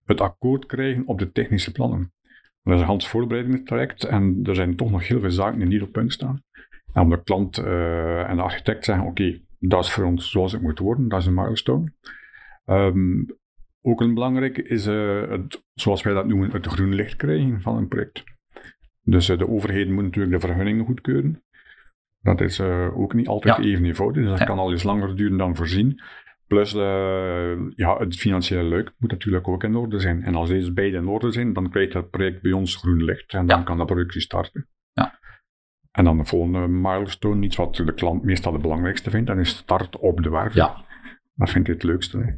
het 0.04 0.22
akkoord 0.22 0.66
krijgen 0.66 1.08
op 1.08 1.20
de 1.20 1.32
technische 1.32 1.72
plannen. 1.72 2.14
Dat 2.64 2.74
is 2.74 2.80
een 2.80 2.88
handvoorbereidingstraject 2.88 4.04
en 4.04 4.40
er 4.44 4.56
zijn 4.56 4.76
toch 4.76 4.92
nog 4.92 5.08
heel 5.08 5.20
veel 5.20 5.32
zaken 5.32 5.60
die 5.60 5.68
niet 5.68 5.82
op 5.82 5.92
punt 5.92 6.14
staan. 6.14 6.44
En 6.94 7.10
de 7.10 7.24
klant 7.24 7.60
uh, 7.60 8.30
en 8.30 8.36
de 8.36 8.42
architect 8.42 8.86
zeggen, 8.86 9.06
oké, 9.06 9.22
okay, 9.22 9.42
dat 9.60 9.84
is 9.84 9.92
voor 9.92 10.04
ons 10.04 10.32
zoals 10.32 10.52
het 10.52 10.62
moet 10.62 10.80
worden, 10.80 11.08
dat 11.08 11.20
is 11.20 11.26
een 11.26 11.34
milestone. 11.34 11.94
Um, 12.66 13.26
ook 13.82 14.02
een 14.02 14.14
belangrijke 14.14 14.64
is, 14.64 14.88
uh, 14.88 15.30
het, 15.30 15.64
zoals 15.74 16.02
wij 16.04 16.14
dat 16.14 16.28
noemen, 16.28 16.52
het 16.52 16.66
groen 16.66 16.94
licht 16.94 17.16
krijgen 17.16 17.62
van 17.62 17.78
een 17.78 17.88
project. 17.88 18.24
Dus 19.04 19.30
uh, 19.30 19.38
de 19.38 19.48
overheid 19.48 19.90
moet 19.90 20.04
natuurlijk 20.04 20.34
de 20.42 20.48
vergunningen 20.48 20.86
goedkeuren. 20.86 21.44
Dat 22.22 22.42
is 22.42 22.62
ook 22.94 23.14
niet 23.14 23.28
altijd 23.28 23.58
Ja. 23.58 23.64
even 23.64 23.86
eenvoudig, 23.86 24.22
dus 24.22 24.32
dat 24.32 24.40
Ja. 24.40 24.46
kan 24.46 24.60
al 24.60 24.72
eens 24.72 24.84
langer 24.84 25.16
duren 25.16 25.38
dan 25.38 25.56
voorzien. 25.56 26.02
Plus 26.52 26.74
eh, 26.74 27.56
ja, 27.76 27.98
het 27.98 28.16
financiële 28.16 28.64
luik 28.64 28.92
moet 28.98 29.12
natuurlijk 29.12 29.48
ook 29.48 29.64
in 29.64 29.76
orde 29.76 30.00
zijn. 30.00 30.24
En 30.24 30.36
als 30.36 30.50
deze 30.50 30.74
beide 30.74 30.98
in 30.98 31.08
orde 31.08 31.32
zijn, 31.32 31.54
dan 31.54 31.70
krijgt 31.70 31.94
het 31.94 32.10
project 32.10 32.42
bij 32.42 32.52
ons 32.52 32.76
groen 32.76 33.04
licht 33.04 33.34
en 33.34 33.46
dan 33.48 33.58
Ja. 33.58 33.64
kan 33.64 33.78
de 33.78 33.86
productie 33.86 34.22
starten. 34.22 34.68
Ja. 34.94 35.20
En 35.92 36.04
dan 36.04 36.18
de 36.18 36.26
volgende 36.26 36.68
milestone, 36.68 37.46
iets 37.46 37.56
wat 37.56 37.76
de 37.76 37.94
klant 37.94 38.24
meestal 38.24 38.54
het 38.54 38.62
belangrijkste 38.62 39.10
vindt, 39.10 39.28
dat 39.28 39.38
is 39.38 39.50
start 39.50 39.98
op 39.98 40.24
de 40.24 40.30
werf. 40.30 40.54
Ja. 40.54 40.86
Dat 41.34 41.50
vindt 41.50 41.68
hij 41.68 41.76
het 41.76 41.86
leukste. 41.86 42.18
hè. 42.18 42.32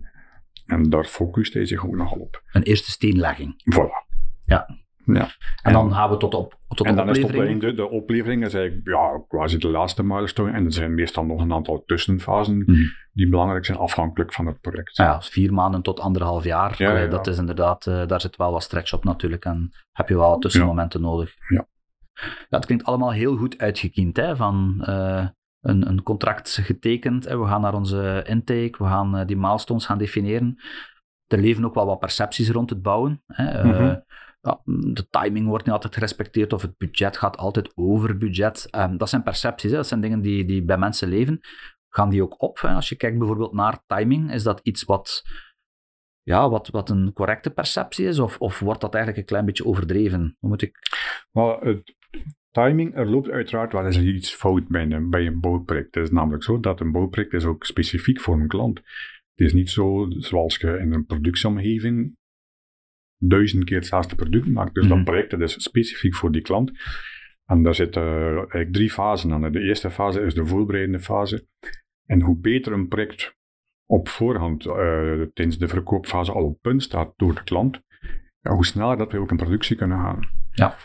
En 0.75 0.89
daar 0.89 1.05
focust 1.05 1.53
hij 1.53 1.65
zich 1.65 1.85
ook 1.85 1.95
nogal 1.95 2.19
op. 2.19 2.41
Een 2.51 2.63
eerste 2.63 2.91
steenlegging. 2.91 3.53
Voilà. 3.75 4.07
Ja. 4.45 4.67
Ja. 5.05 5.27
En, 5.61 5.73
dan 5.73 5.93
gaan 5.93 6.09
we 6.09 6.17
tot, 6.17 6.33
op, 6.33 6.59
tot 6.67 6.85
En 6.87 6.95
de 6.95 6.97
dan 6.97 7.09
is 7.09 7.17
het 7.17 7.25
op 7.25 7.31
het 7.31 7.39
oplevering. 7.39 7.63
einde, 7.63 7.81
de 7.81 7.89
oplevering 7.89 8.45
is 8.45 8.53
eigenlijk 8.53 8.87
ja, 8.87 9.23
quasi 9.27 9.57
de 9.57 9.67
laatste 9.69 10.03
milestone. 10.03 10.51
En 10.51 10.65
er 10.65 10.73
zijn 10.73 10.93
meestal 10.95 11.25
nog 11.25 11.41
een 11.41 11.53
aantal 11.53 11.83
tussenfasen 11.85 12.57
Mhm. 12.57 12.81
die 13.13 13.29
belangrijk 13.29 13.65
zijn 13.65 13.77
afhankelijk 13.77 14.33
van 14.33 14.45
het 14.45 14.61
project. 14.61 14.97
Ja, 14.97 15.21
vier 15.21 15.53
maanden 15.53 15.81
tot 15.81 15.99
anderhalf 15.99 16.43
jaar. 16.43 16.75
Ja, 16.77 16.89
Allee, 16.89 17.03
ja. 17.03 17.07
Dat 17.09 17.27
is 17.27 17.37
inderdaad, 17.37 17.87
eh, 17.87 18.07
daar 18.07 18.21
zit 18.21 18.35
wel 18.35 18.51
wat 18.51 18.63
stretch 18.63 18.93
op 18.93 19.03
natuurlijk. 19.03 19.45
En 19.45 19.71
heb 19.91 20.09
je 20.09 20.17
wel 20.17 20.29
wat 20.29 20.41
tussenmomenten 20.41 21.01
nodig. 21.01 21.33
Ja. 21.47 21.67
ja. 22.13 22.27
Het 22.49 22.65
klinkt 22.65 22.85
allemaal 22.85 23.11
heel 23.11 23.35
goed 23.37 23.57
uitgekiend. 23.57 24.17
Hè? 24.17 24.35
Van 24.35 24.83
eh, 24.85 25.27
een, 25.61 25.87
een 25.89 26.03
contract 26.03 26.59
getekend. 26.61 27.25
Hè? 27.25 27.39
We 27.39 27.45
gaan 27.47 27.61
naar 27.61 27.73
onze 27.73 28.23
intake. 28.27 28.75
We 28.77 28.83
gaan 28.85 29.17
eh, 29.17 29.25
die 29.27 29.37
milestones 29.37 29.85
gaan 29.85 29.97
definiëren. 29.97 30.61
Er 31.27 31.39
leven 31.39 31.65
ook 31.65 31.73
wel 31.73 31.85
wat 31.85 31.99
percepties 31.99 32.49
rond 32.49 32.69
het 32.69 32.81
bouwen. 32.81 33.23
Hè? 33.27 33.63
Mhm. 33.63 33.95
Ja, 34.43 34.61
de 34.93 35.07
timing 35.09 35.47
wordt 35.47 35.65
niet 35.65 35.73
altijd 35.73 35.93
gerespecteerd 35.93 36.53
of 36.53 36.61
het 36.61 36.77
budget 36.77 37.17
gaat 37.17 37.37
altijd 37.37 37.71
over 37.75 38.17
budget. 38.17 38.67
Ehm, 38.69 38.97
dat 38.97 39.09
zijn 39.09 39.23
percepties, 39.23 39.71
hè? 39.71 39.77
dat 39.77 39.87
zijn 39.87 40.01
dingen 40.01 40.21
die, 40.21 40.45
die 40.45 40.63
bij 40.63 40.77
mensen 40.77 41.07
leven. 41.07 41.39
Gaan 41.89 42.09
die 42.09 42.23
ook 42.23 42.41
op? 42.41 42.59
Hè? 42.59 42.69
Als 42.69 42.89
je 42.89 42.95
kijkt 42.95 43.17
bijvoorbeeld 43.17 43.53
naar 43.53 43.83
timing, 43.85 44.31
is 44.31 44.43
dat 44.43 44.59
iets 44.63 44.83
wat, 44.83 45.23
ja, 46.21 46.49
wat, 46.49 46.67
wat 46.67 46.89
een 46.89 47.13
correcte 47.13 47.49
perceptie 47.49 48.05
is? 48.05 48.19
Of, 48.19 48.37
of 48.37 48.59
wordt 48.59 48.81
dat 48.81 48.93
eigenlijk 48.93 49.23
een 49.23 49.29
klein 49.29 49.45
beetje 49.45 49.65
overdreven? 49.65 50.35
Hoe 50.39 50.49
moet 50.49 50.61
ik... 50.61 50.77
Het 51.59 51.95
timing, 52.51 52.95
er 52.95 53.09
loopt 53.09 53.29
uiteraard 53.29 53.73
wel 53.73 53.85
eens 53.85 53.99
iets 53.99 54.33
fout 54.33 54.67
bij 54.67 54.91
een, 54.91 55.09
bij 55.09 55.25
een 55.25 55.39
bouwproject. 55.39 55.95
Het 55.95 56.03
is 56.03 56.11
namelijk 56.11 56.43
zo 56.43 56.59
dat 56.59 56.79
een 56.79 56.91
bouwproject 56.91 57.33
is 57.33 57.45
ook 57.45 57.65
specifiek 57.65 58.21
voor 58.21 58.39
een 58.39 58.47
klant. 58.47 58.77
Het 59.35 59.47
is 59.47 59.53
niet 59.53 59.69
zo 59.69 60.05
zoals 60.09 60.57
je 60.57 60.77
in 60.77 60.93
een 60.93 61.05
productieomgeving 61.05 62.17
duizend 63.27 63.63
keer 63.63 63.77
hetzelfde 63.77 64.15
product 64.15 64.47
maakt. 64.47 64.73
Dus 64.73 64.85
Mhm. 64.85 64.95
dat 64.95 65.03
project 65.03 65.29
dat 65.29 65.41
is 65.41 65.63
specifiek 65.63 66.15
voor 66.15 66.31
die 66.31 66.41
klant. 66.41 66.71
En 67.45 67.63
daar 67.63 67.75
zitten 67.75 68.03
eigenlijk 68.35 68.73
drie 68.73 68.89
fasen 68.91 69.31
aan. 69.31 69.51
De 69.51 69.61
eerste 69.61 69.89
fase 69.91 70.21
is 70.21 70.33
de 70.33 70.45
voorbereidende 70.45 70.99
fase. 70.99 71.47
En 72.05 72.21
hoe 72.21 72.39
beter 72.39 72.73
een 72.73 72.87
project 72.87 73.35
op 73.85 74.07
voorhand 74.09 74.65
uh, 74.65 74.73
tijdens 75.33 75.57
de 75.57 75.67
verkoopfase 75.67 76.31
al 76.31 76.43
op 76.43 76.61
punt 76.61 76.83
staat 76.83 77.13
door 77.15 77.35
de 77.35 77.43
klant, 77.43 77.81
ja, 78.41 78.51
hoe 78.51 78.65
sneller 78.65 78.97
dat 78.97 79.11
we 79.11 79.17
ook 79.17 79.31
in 79.31 79.37
productie 79.37 79.75
kunnen 79.75 79.99
gaan. 79.99 80.19
Ja. 80.51 80.75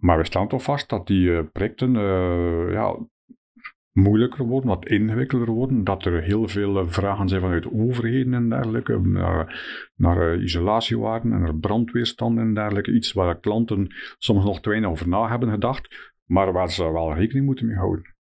Maar 0.00 0.18
we 0.18 0.24
staan 0.24 0.48
toch 0.48 0.62
vast 0.62 0.88
dat 0.88 1.06
die 1.06 1.28
uh, 1.28 1.40
projecten 1.52 1.94
uh, 1.94 2.72
ja, 2.72 2.96
moeilijker 3.96 4.44
worden, 4.44 4.68
wat 4.68 4.88
ingewikkelder 4.88 5.50
worden, 5.50 5.84
dat 5.84 6.04
er 6.04 6.22
heel 6.22 6.48
veel 6.48 6.88
vragen 6.88 7.28
zijn 7.28 7.40
vanuit 7.40 7.72
overheden 7.72 8.34
en 8.34 8.48
dergelijke, 8.48 9.00
naar, 9.00 9.60
naar 9.96 10.36
isolatiewaarden 10.36 11.32
en 11.32 11.40
naar 11.40 11.54
brandweerstand 11.54 12.38
en 12.38 12.54
dergelijke, 12.54 12.92
iets 12.92 13.12
waar 13.12 13.40
klanten 13.40 13.94
soms 14.18 14.44
nog 14.44 14.60
te 14.60 14.68
weinig 14.68 14.90
over 14.90 15.08
na 15.08 15.28
hebben 15.28 15.50
gedacht, 15.50 16.14
maar 16.24 16.52
waar 16.52 16.70
ze 16.70 16.92
wel 16.92 17.14
rekening 17.14 17.46
moeten 17.46 17.66
mee 17.66 17.76
houden. 17.76 18.14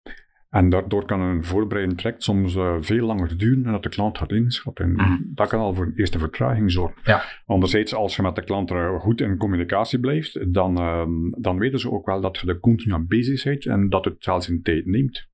En 0.51 0.69
daardoor 0.69 1.05
kan 1.05 1.21
een 1.21 1.45
voorbereidend 1.45 1.99
traject 1.99 2.23
soms 2.23 2.55
uh, 2.55 2.77
veel 2.81 3.07
langer 3.07 3.39
duren 3.39 3.63
dan 3.63 3.73
dat 3.73 3.83
de 3.83 3.89
klant 3.89 4.19
had 4.19 4.33
ingeschat. 4.33 4.79
En 4.79 4.91
mm. 4.91 5.31
dat 5.35 5.49
kan 5.49 5.61
al 5.61 5.75
voor 5.75 5.85
een 5.85 5.97
eerste 5.97 6.19
vertraging 6.19 6.73
zorgen. 6.73 7.01
Ja. 7.05 7.23
Anderzijds, 7.47 7.95
als 7.95 8.17
je 8.17 8.23
met 8.23 8.35
de 8.35 8.45
klant 8.45 8.71
er 8.71 9.01
goed 9.01 9.21
in 9.21 9.37
communicatie 9.37 10.01
blijft, 10.01 10.55
dan, 10.55 10.79
uh, 10.79 11.05
dan 11.43 11.59
weten 11.59 11.79
ze 11.79 11.91
ook 11.91 12.07
wel 12.07 12.21
dat 12.21 12.39
je 12.39 12.47
er 12.47 12.61
continu 12.61 12.95
aan 12.95 13.07
bezig 13.07 13.45
bent 13.45 13.67
en 13.67 13.89
dat 13.89 14.05
het 14.05 14.17
zelfs 14.19 14.49
een 14.49 14.63
tijd 14.63 14.87
neemt. 14.87 15.31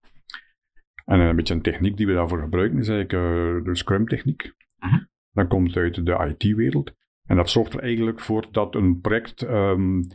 En 1.08 1.20
een 1.20 1.36
beetje 1.36 1.54
een 1.54 1.62
techniek 1.62 1.96
die 1.96 2.06
we 2.06 2.12
daarvoor 2.12 2.40
gebruiken 2.40 2.78
is 2.78 2.88
eigenlijk 2.88 3.24
uh, 3.24 3.64
de 3.64 3.76
Scrum-techniek. 3.76 4.54
Mm. 4.78 5.08
Dat 5.32 5.48
komt 5.48 5.76
uit 5.76 6.06
de 6.06 6.34
IT-wereld. 6.36 6.92
En 7.24 7.36
dat 7.36 7.50
zorgt 7.50 7.74
er 7.74 7.80
eigenlijk 7.80 8.20
voor 8.20 8.46
dat 8.50 8.74
een 8.74 9.00
project 9.00 9.42
um, 9.42 10.06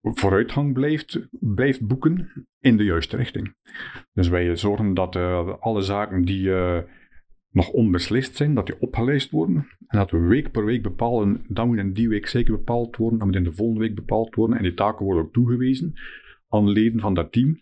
vooruitgang 0.00 0.72
blijft, 0.72 1.28
blijft 1.30 1.86
boeken 1.86 2.46
in 2.60 2.76
de 2.76 2.84
juiste 2.84 3.16
richting. 3.16 3.54
Dus 4.12 4.28
wij 4.28 4.56
zorgen 4.56 4.94
dat 4.94 5.16
uh, 5.16 5.54
alle 5.58 5.82
zaken 5.82 6.24
die 6.24 6.42
uh, 6.42 6.78
nog 7.50 7.68
onbeslist 7.68 8.36
zijn, 8.36 8.54
dat 8.54 8.66
die 8.66 8.80
opgeleist 8.80 9.30
worden. 9.30 9.66
En 9.86 9.98
dat 9.98 10.10
we 10.10 10.18
week 10.18 10.50
per 10.50 10.64
week 10.64 10.82
bepalen, 10.82 11.44
dat 11.48 11.66
moet 11.66 11.78
in 11.78 11.92
die 11.92 12.08
week 12.08 12.26
zeker 12.26 12.52
bepaald 12.52 12.96
worden, 12.96 13.18
dat 13.18 13.26
moet 13.26 13.36
in 13.36 13.44
de 13.44 13.52
volgende 13.52 13.80
week 13.80 13.94
bepaald 13.94 14.34
worden. 14.34 14.56
En 14.56 14.62
die 14.62 14.74
taken 14.74 15.04
worden 15.04 15.24
ook 15.24 15.32
toegewezen 15.32 15.92
aan 16.48 16.68
leden 16.68 17.00
van 17.00 17.14
dat 17.14 17.32
team. 17.32 17.60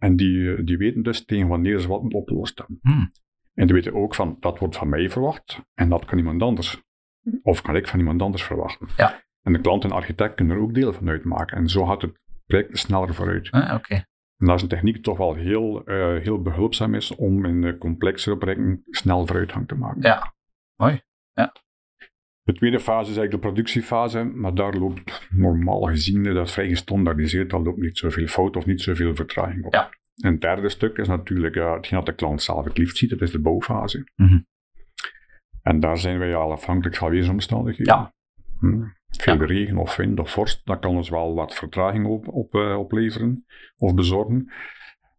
En 0.00 0.16
die, 0.16 0.54
eh, 0.54 0.64
die 0.64 0.78
weten 0.78 1.02
dus 1.02 1.24
tegen 1.24 1.48
wanneer 1.48 1.78
ze 1.78 1.88
wat 1.88 2.00
moeten 2.02 2.18
opgelost 2.18 2.58
hebben. 2.58 2.78
Hmm. 2.82 3.12
En 3.54 3.66
die 3.66 3.74
weten 3.74 3.94
ook 3.94 4.14
van, 4.14 4.36
dat 4.40 4.58
wordt 4.58 4.76
van 4.76 4.88
mij 4.88 5.10
verwacht 5.10 5.60
en 5.74 5.88
dat 5.88 6.04
kan 6.04 6.18
iemand 6.18 6.42
anders. 6.42 6.82
Of 7.42 7.62
kan 7.62 7.76
ik 7.76 7.88
van 7.88 7.98
iemand 7.98 8.22
anders 8.22 8.42
verwachten. 8.42 8.88
Ja. 8.96 9.22
En 9.42 9.52
de 9.52 9.60
klant 9.60 9.82
en 9.82 9.88
de 9.88 9.94
architect 9.94 10.34
kunnen 10.34 10.56
er 10.56 10.62
ook 10.62 10.74
deel 10.74 10.92
van 10.92 11.08
uitmaken. 11.08 11.56
En 11.56 11.68
zo 11.68 11.84
gaat 11.84 12.02
het 12.02 12.18
project 12.46 12.78
sneller 12.78 13.14
vooruit. 13.14 13.50
Ah, 13.50 13.74
oké. 13.74 13.94
En 14.36 14.46
dat 14.46 14.56
is 14.56 14.62
een 14.62 14.68
techniek 14.68 14.94
die 14.94 15.02
toch 15.02 15.18
wel 15.18 15.34
heel, 15.34 15.90
uh, 15.90 16.22
heel 16.22 16.42
behulpzaam 16.42 16.94
is 16.94 17.14
om 17.14 17.44
in 17.44 17.60
de 17.60 17.78
complexere 17.78 18.36
projecten 18.36 18.82
snel 18.90 19.26
vooruitgang 19.26 19.68
te 19.68 19.74
maken. 19.74 20.02
Ja, 20.02 20.34
mooi. 20.76 21.02
Ja. 21.32 21.52
De 22.50 22.56
tweede 22.56 22.80
fase 22.80 23.10
is 23.10 23.16
eigenlijk 23.16 23.30
de 23.30 23.48
productiefase, 23.48 24.24
maar 24.24 24.54
daar 24.54 24.74
loopt 24.74 25.28
normaal 25.30 25.80
gezien, 25.80 26.22
dat 26.22 26.46
is 26.46 26.52
vrij 26.52 26.68
gestandaardiseerd, 26.68 27.50
daar 27.50 27.60
loopt 27.60 27.78
niet 27.78 27.98
zoveel 27.98 28.26
fout 28.26 28.56
of 28.56 28.66
niet 28.66 28.82
zoveel 28.82 29.14
vertraging 29.14 29.64
op. 29.64 29.74
Ja. 29.74 29.90
En 30.16 30.32
het 30.32 30.40
derde 30.40 30.68
stuk 30.68 30.96
is 30.96 31.08
natuurlijk 31.08 31.56
uh, 31.56 31.74
hetgeen 31.74 31.98
dat 31.98 32.06
de 32.06 32.14
klant 32.14 32.42
zelf 32.42 32.64
het 32.64 32.78
liefst 32.78 32.96
ziet, 32.96 33.10
dat 33.10 33.20
is 33.20 33.30
de 33.30 33.40
bouwfase. 33.40 34.04
Mm 34.16 34.26
-hmm. 34.26 34.46
En 35.62 35.80
daar 35.80 35.98
zijn 35.98 36.18
wij 36.18 36.34
al 36.34 36.52
afhankelijk 36.52 36.96
van 36.96 37.10
weersomstandigheden. 37.10 37.94
Ja. 37.94 38.12
Hm. 38.58 38.82
Veel 39.08 39.40
ja. 39.40 39.44
regen 39.44 39.76
of 39.76 39.96
wind 39.96 40.20
of 40.20 40.30
vorst, 40.30 40.66
dat 40.66 40.78
kan 40.78 40.96
ons 40.96 41.08
wel 41.08 41.34
wat 41.34 41.54
vertraging 41.54 42.06
op, 42.06 42.28
op, 42.28 42.54
uh, 42.54 42.78
opleveren 42.78 43.44
of 43.76 43.94
bezorgen. 43.94 44.52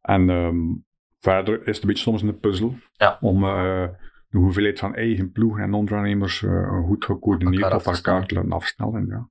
En 0.01 0.29
um, 0.29 0.85
verder 1.19 1.59
is 1.67 1.75
het 1.75 1.81
een 1.81 1.87
beetje 1.87 2.03
soms 2.03 2.21
een 2.21 2.39
puzzel 2.39 2.75
ja. 2.93 3.17
om 3.21 3.43
uh, 3.43 3.87
de 4.31 4.37
hoeveelheid 4.37 4.79
van 4.79 4.95
eigen 4.95 5.31
ploegen 5.31 5.63
en 5.63 5.73
ondernemers 5.73 6.41
uh, 6.41 6.83
goed 6.85 7.05
gecoördineerd 7.05 7.73
op 7.73 7.81
elkaar 7.81 8.25
te 8.25 8.35
laten 8.35 8.51
afstellen. 8.51 9.05
Ja. 9.05 9.29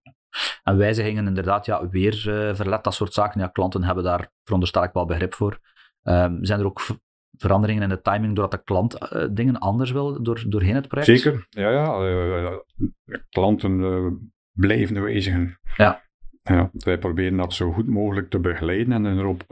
En 0.62 0.76
wijzigingen 0.76 1.26
inderdaad, 1.26 1.66
ja, 1.66 1.88
weer 1.88 2.14
verlet, 2.54 2.84
dat 2.84 2.94
soort 2.94 3.12
zaken. 3.12 3.40
Ja, 3.40 3.46
klanten 3.46 3.84
hebben 3.84 4.04
daar 4.04 4.30
veronderstel 4.44 4.82
ik 4.84 4.92
wel 4.92 5.04
begrip 5.04 5.34
voor. 5.34 5.58
Um, 6.02 6.44
zijn 6.44 6.60
er 6.60 6.66
ook 6.66 6.80
veranderingen 7.36 7.82
in 7.82 7.88
de 7.88 8.00
timing 8.00 8.34
doordat 8.34 8.50
de 8.50 8.64
klant 8.64 9.12
uh, 9.12 9.26
dingen 9.30 9.58
anders 9.58 9.90
wil 9.90 10.22
door, 10.22 10.44
doorheen 10.48 10.74
het 10.74 10.88
project? 10.88 11.20
Zeker, 11.20 11.46
ja. 11.48 11.70
ja. 11.70 12.62
Klanten 13.28 14.32
blijven 14.52 15.02
wijzigen. 15.02 15.58
Ja. 15.76 16.02
Ja. 16.54 16.70
Wij 16.72 16.98
proberen 16.98 17.36
dat 17.36 17.52
zo 17.52 17.72
goed 17.72 17.86
mogelijk 17.86 18.30
te 18.30 18.38
begeleiden 18.38 19.06
en 19.06 19.18
erop 19.18 19.44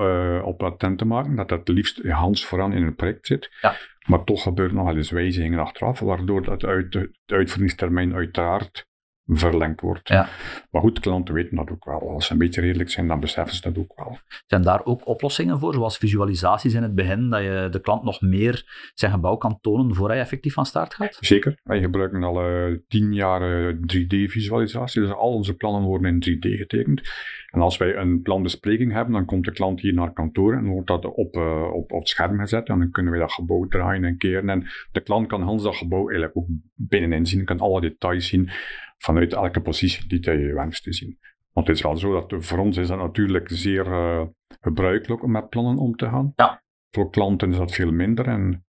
op 0.45 0.63
attent 0.63 0.99
te 0.99 1.05
maken 1.05 1.35
dat 1.35 1.49
dat 1.49 1.69
liefst 1.69 2.03
hands 2.03 2.45
vooraan 2.45 2.73
in 2.73 2.85
het 2.85 2.97
project 2.97 3.27
zit. 3.27 3.51
Ja. 3.61 3.77
Maar 4.07 4.25
toch 4.25 4.43
gebeuren 4.43 4.75
nog 4.75 4.87
wel 4.87 4.97
eens 4.97 5.11
wijzigingen 5.11 5.59
achteraf, 5.59 6.01
waardoor 6.01 6.43
dat 6.43 6.65
uit, 6.65 6.93
de 6.93 7.11
uitvoeringstermijn 7.27 8.15
uiteraard 8.15 8.87
verlengd 9.29 9.81
wordt. 9.81 10.09
Ja. 10.09 10.29
Maar 10.71 10.83
goed, 10.83 11.01
klanten 11.01 11.35
weten 11.35 11.57
dat 11.57 11.71
ook 11.71 11.85
wel. 11.85 12.11
Als 12.11 12.27
ze 12.27 12.33
een 12.33 12.39
beetje 12.39 12.61
redelijk 12.61 12.91
zijn, 12.91 13.09
dan 13.09 13.21
beseffen 13.21 13.57
ze 13.57 13.63
dat 13.63 13.79
ook 13.79 13.93
wel. 13.97 14.19
Zijn 14.47 14.63
daar 14.63 14.85
ook 14.85 15.07
oplossingen 15.07 15.59
voor, 15.59 15.75
zoals 15.75 15.99
visualisaties 15.99 16.75
in 16.75 16.83
het 16.83 16.95
begin, 16.95 17.31
dat 17.31 17.43
je 17.43 17.69
de 17.71 17.81
klant 17.81 18.03
nog 18.03 18.21
meer 18.21 18.91
zijn 18.95 19.13
gebouw 19.13 19.37
kan 19.37 19.59
tonen 19.61 19.95
voor 19.95 20.09
hij 20.09 20.19
effectief 20.19 20.55
van 20.55 20.67
start 20.67 20.95
gaat? 20.95 21.17
Zeker. 21.21 21.61
Wij 21.65 21.81
gebruiken 21.81 22.23
al 22.23 22.51
uh, 22.51 22.77
tien 22.89 23.15
jaar 23.15 23.73
3D-visualisatie, 23.75 25.01
dus 25.01 25.13
al 25.13 25.33
onze 25.33 25.57
plannen 25.57 25.83
worden 25.83 26.21
in 26.21 26.37
3D 26.37 26.59
getekend. 26.59 27.03
En 27.51 27.61
als 27.61 27.77
wij 27.77 27.97
een 27.97 28.23
planbespreking 28.23 28.93
hebben, 28.93 29.13
dan 29.13 29.25
komt 29.25 29.45
de 29.45 29.53
klant 29.53 29.81
hier 29.81 29.95
naar 29.95 30.13
kantoor 30.13 30.55
en 30.55 30.67
wordt 30.67 30.87
dat 30.87 31.05
op, 31.05 31.37
uh, 31.37 31.73
op, 31.73 31.93
op 31.93 31.99
het 31.99 32.09
scherm 32.09 32.39
gezet. 32.39 32.69
En 32.69 32.79
dan 32.79 32.91
kunnen 32.91 33.13
we 33.13 33.19
dat 33.19 33.33
gebouw 33.33 33.67
draaien 33.69 34.05
en 34.05 34.17
keren. 34.17 34.49
En 34.49 34.67
de 34.93 35.01
klant 35.01 35.27
kan 35.27 35.43
Hans 35.43 35.63
dat 35.63 35.77
gebouw 35.77 36.09
eigenlijk 36.09 36.37
ook 36.37 36.47
binnenin 36.75 37.27
zien, 37.27 37.45
kan 37.45 37.59
alle 37.59 37.81
details 37.81 38.29
zien 38.29 38.51
vanuit 38.99 39.33
elke 39.33 39.61
positie 39.61 40.09
die 40.09 40.21
hij 40.21 40.55
wenst 40.55 40.83
te 40.83 40.93
zien. 40.93 41.19
Want 41.53 41.67
het 41.67 41.77
is 41.77 41.83
wel 41.83 41.97
zo 41.97 42.27
dat 42.27 42.45
voor 42.45 42.59
ons 42.59 42.77
is 42.77 42.89
dat 42.89 42.99
natuurlijk 42.99 43.49
zeer 43.51 43.87
uh, 43.87 44.23
gebruikelijk 44.61 45.23
om 45.23 45.31
met 45.31 45.49
plannen 45.49 45.77
om 45.77 45.97
te 45.97 46.09
gaan. 46.09 46.33
Ja. 46.37 46.63
Voor 46.91 47.11
klanten 47.11 47.51
is 47.51 47.57
dat 47.57 47.73
veel 47.73 47.93
minder 47.93 48.27
en 48.27 48.67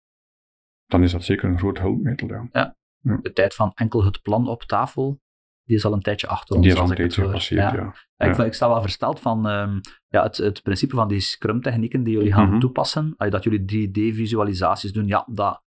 dan 0.86 1.02
is 1.02 1.12
dat 1.12 1.24
zeker 1.24 1.48
een 1.48 1.58
groot 1.58 1.78
hulpmiddel. 1.78 2.28
Ja. 2.28 2.48
ja. 2.52 2.76
ja. 3.00 3.18
De 3.22 3.32
tijd 3.32 3.54
van 3.54 3.72
enkel 3.74 4.04
het 4.04 4.22
plan 4.22 4.48
op 4.48 4.62
tafel, 4.62 5.20
die 5.64 5.76
is 5.76 5.84
al 5.84 5.92
een 5.92 6.00
tijdje 6.00 6.26
achter 6.26 6.56
ons. 6.56 6.64
Die 6.64 6.74
is 6.74 6.80
al 6.80 6.90
een 6.90 6.96
tijdje 6.96 7.22
gepasseerd, 7.24 7.72
ja. 7.72 7.94
Ik, 8.16 8.36
ik, 8.36 8.54
sta 8.54 8.68
wel 8.68 8.80
versteld 8.80 9.20
van 9.20 9.46
um, 9.46 9.80
ja, 10.08 10.22
het, 10.22 10.36
het 10.36 10.62
principe 10.62 10.94
van 10.94 11.08
die 11.08 11.20
Scrum-technieken 11.20 12.02
die 12.02 12.14
jullie 12.14 12.32
gaan 12.32 12.38
Mhm. 12.38 12.46
mm 12.46 12.52
-hmm. 12.52 12.60
toepassen. 12.60 13.14
Dat 13.16 13.44
jullie 13.44 13.88
3D-visualisaties 13.88 14.92
doen, 14.92 15.06
ja, 15.06 15.26
dat 15.30 15.62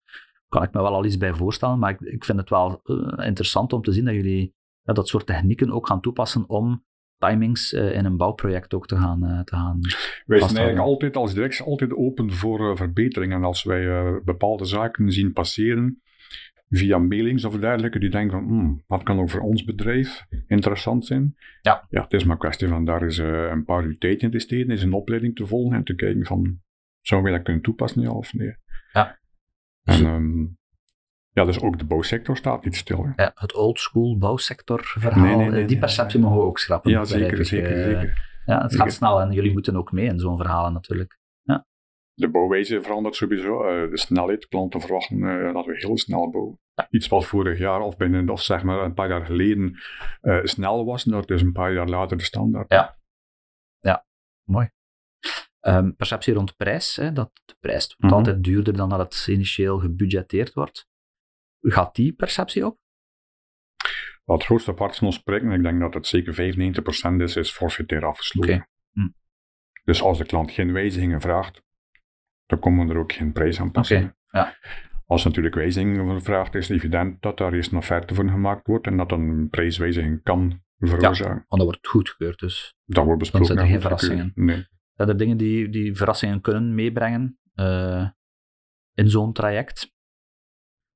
kan 0.50 0.64
ik 0.64 0.74
me 0.74 0.82
wel 0.82 0.94
al 0.94 1.06
iets 1.06 1.18
bij 1.18 1.34
voorstellen. 1.34 1.80
Maar 1.80 1.92
ik, 1.92 2.00
ik 2.00 2.26
vind 2.26 2.38
het 2.38 2.50
wel 2.50 2.82
uh, 2.84 3.26
interessant 3.26 3.74
om 3.74 3.82
te 3.82 3.92
zien 3.92 4.06
dat 4.06 4.14
jullie 4.14 4.56
ja, 4.82 4.94
dat 4.94 5.08
soort 5.08 5.26
technieken 5.26 5.72
ook 5.72 5.88
gaan 5.88 6.02
toepassen 6.02 6.50
om 6.50 6.86
timings 7.18 7.74
uh, 7.74 7.96
in 7.96 8.06
een 8.06 8.18
bouwproject 8.18 8.74
ook 8.74 8.88
te 8.88 8.96
gaan, 8.96 9.24
uh, 9.24 9.40
te 9.40 9.56
gaan 9.56 9.80
Wij 10.26 10.40
zijn 10.40 10.56
eigenlijk 10.56 10.88
altijd 10.88 11.16
als 11.16 11.34
directie 11.34 11.66
altijd 11.66 11.96
open 11.96 12.32
voor 12.32 12.60
uh, 12.60 12.76
verbetering. 12.76 13.34
En 13.34 13.44
als 13.44 13.64
wij 13.64 14.22
bepaalde 14.26 14.66
zaken 14.66 15.12
zien 15.12 15.34
passeren 15.34 16.02
via 16.70 16.98
mailings 16.98 17.46
of 17.46 17.60
dergelijke, 17.60 18.00
die 18.00 18.10
denken 18.10 18.32
van, 18.32 18.48
hmm, 18.48 18.84
wat 18.88 19.04
kan 19.04 19.20
ook 19.20 19.30
voor 19.30 19.42
ons 19.42 19.64
bedrijf 19.64 20.26
interessant 20.48 21.06
zijn? 21.06 21.36
Ja. 21.62 21.86
Ja, 21.90 22.02
het 22.04 22.14
is 22.14 22.24
maar 22.24 22.34
een 22.34 22.42
kwestie 22.42 22.68
van 22.68 22.86
daar 22.86 23.04
is 23.04 23.18
een 23.18 23.66
paar 23.66 23.84
uur 23.84 23.98
tijd 23.98 24.22
in 24.22 24.32
te 24.32 24.40
steden, 24.40 24.70
is 24.70 24.84
een 24.84 24.94
opleiding 24.94 25.36
te 25.36 25.48
volgen 25.48 25.78
en 25.78 25.84
te 25.84 25.96
kijken 25.96 26.26
van, 26.26 26.60
zouden 27.02 27.30
wij 27.30 27.38
dat 27.38 27.48
kunnen 27.48 27.64
toepassen, 27.64 28.02
ja 28.02 28.12
of 28.12 28.34
nee? 28.34 28.56
En, 29.88 30.06
um, 30.06 30.58
ja, 31.30 31.46
dus 31.46 31.62
ook 31.62 31.78
de 31.78 31.86
bouwsector 31.86 32.38
staat 32.38 32.64
niet 32.64 32.76
stil. 32.76 33.06
Hè. 33.06 33.24
Ja, 33.24 33.32
het 33.36 33.54
oldschool 33.54 34.18
bouwsector 34.18 34.82
verhaal, 34.84 35.26
nee, 35.26 35.36
nee, 35.36 35.50
nee, 35.50 35.66
die 35.66 35.80
perceptie 35.80 36.20
mogen 36.20 36.38
we 36.38 36.44
ook 36.44 36.60
schrappen. 36.60 36.92
Ja, 36.92 37.04
zeker, 37.04 37.46
zeker, 37.46 37.84
zeker. 37.84 38.26
Ja, 38.46 38.62
het 38.62 38.76
gaat 38.76 38.94
snel 38.94 39.22
en 39.22 39.32
jullie 39.32 39.52
moeten 39.52 39.76
ook 39.76 39.92
mee 39.92 40.06
in 40.06 40.20
zo'n 40.20 40.38
verhaal 40.38 40.72
natuurlijk. 40.72 41.20
Ja. 41.42 41.66
De 42.14 42.30
bouwwijze 42.30 42.82
verandert 42.82 43.16
sowieso. 43.16 43.62
Uh, 43.62 43.90
de 43.90 43.98
snelheid, 43.98 44.48
klanten 44.48 44.82
verwachten 44.82 45.18
uh, 45.18 45.54
dat 45.54 45.66
we 45.66 45.78
heel 45.78 45.98
snel 45.98 46.30
bouwen. 46.30 46.60
Ja. 46.74 46.88
Iets 46.90 47.08
wat 47.08 47.26
vorig 47.26 47.58
jaar 47.58 47.82
of 47.82 47.98
binnen, 47.98 48.30
of 48.30 48.42
zeg 48.42 48.64
maar 48.64 48.84
een 48.84 48.94
paar 48.94 49.10
jaar 49.10 49.26
geleden 49.26 49.78
uh, 50.22 50.40
snel 50.44 50.86
was, 50.86 51.04
dat 51.04 51.30
is 51.30 51.42
een 51.42 51.52
paar 51.52 51.74
jaar 51.74 51.88
later 51.88 52.18
de 52.18 52.24
standaard. 52.24 52.72
Ja, 52.72 52.98
ja. 53.80 54.06
mooi. 54.44 54.70
Um, 55.68 55.96
perceptie 55.96 56.34
rond 56.34 56.56
prijs, 56.56 56.96
hè, 56.96 57.12
dat 57.12 57.32
de 57.46 57.56
prijs 57.60 57.86
wordt 57.86 58.02
mm 58.02 58.10
-hmm. 58.10 58.18
altijd 58.18 58.44
duurder 58.44 58.74
dan 58.74 58.90
dat 58.90 59.00
het 59.00 59.28
initieel 59.28 59.80
gebudgeteerd 59.80 60.54
wordt. 60.54 60.88
Gaat 61.62 61.96
die 61.96 62.14
perceptie 62.14 62.66
op? 62.66 62.80
Wat 64.24 64.38
het 64.38 64.46
grootste 64.46 64.74
part 64.74 64.96
van 64.96 65.08
ons 65.08 65.20
project, 65.20 65.54
ik 65.54 65.64
denk 65.64 65.80
dat 65.80 65.94
het 65.94 66.08
zeker 66.08 66.34
95% 66.34 67.22
is, 67.22 67.36
is 67.36 67.52
forfaitair 67.52 68.06
afgesloten. 68.06 68.54
Okay. 68.54 68.68
Hm. 68.92 69.10
Dus 69.84 70.02
als 70.02 70.18
de 70.18 70.26
klant 70.26 70.52
geen 70.52 70.74
wijzigingen 70.74 71.22
vraagt, 71.22 71.62
dan 72.46 72.60
komen 72.60 72.90
er 72.90 72.98
ook 72.98 73.12
geen 73.12 73.32
prijsaanpassingen. 73.32 74.18
Okay. 74.28 74.42
Ja. 74.44 74.58
Als 75.06 75.24
natuurlijk 75.24 75.56
wijzigingen 75.56 76.22
vraagt, 76.22 76.56
is 76.56 76.68
het 76.68 76.78
evident 76.78 77.22
dat 77.22 77.38
daar 77.38 77.54
eerst 77.54 77.72
een 77.72 77.78
offerte 77.78 78.14
voor 78.14 78.30
gemaakt 78.30 78.68
wordt 78.68 78.88
en 78.88 78.98
dat 78.98 79.10
dan 79.10 79.22
een 79.22 79.50
prijswijziging 79.50 80.24
kan 80.24 80.64
veroorzaken. 80.80 81.36
Ja, 81.36 81.46
want 81.48 81.62
dat 81.62 81.64
wordt 81.64 81.88
goedgekeurd 81.88 82.40
dus. 82.40 82.76
Dat 82.86 83.06
wordt 83.06 83.20
besproken. 83.20 83.48
Dan 83.48 83.58
zijn 83.58 83.68
er 83.68 83.74
geen 83.74 83.82
verrassingen. 83.82 84.32
Nee. 84.36 84.68
Zijn 84.98 85.10
er 85.10 85.18
dingen 85.18 85.38
die, 85.38 85.70
die 85.70 85.96
verrassingen 85.96 86.42
kunnen 86.42 86.76
meebrengen? 86.76 87.40
Uh, 87.56 88.08
in 88.94 89.10
zo'n 89.10 89.34
traject? 89.34 89.96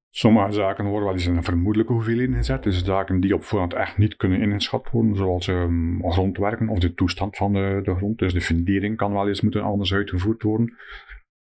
Sommige 0.10 0.51
zaken 0.51 0.86
worden 0.86 1.03
wel 1.03 1.13
eens 1.13 1.27
in 1.27 1.36
een 1.36 1.43
vermoedelijke 1.43 1.93
hoeveelheid 1.93 2.34
gezet. 2.34 2.63
Dus 2.63 2.84
zaken 2.84 3.20
die 3.20 3.36
op 3.36 3.43
voorhand 3.43 3.74
echt 3.74 3.98
niet 3.98 4.15
kunnen 4.15 4.41
ingeschat 4.41 4.89
worden, 4.91 5.15
zoals 5.15 5.48
um, 5.48 6.12
grondwerken 6.12 6.70
of 6.70 6.79
de 6.79 6.93
toestand 6.93 7.38
van 7.38 7.53
de, 7.53 7.79
de, 7.84 7.96
grond. 7.96 8.20
Dus 8.20 8.34
de 8.34 8.41
fundering 8.41 8.98
kan 8.98 9.13
wel 9.13 9.27
eens 9.27 9.41
moeten 9.41 9.63
anders 9.63 9.93
uitgevoerd 9.93 10.43
worden. 10.43 10.74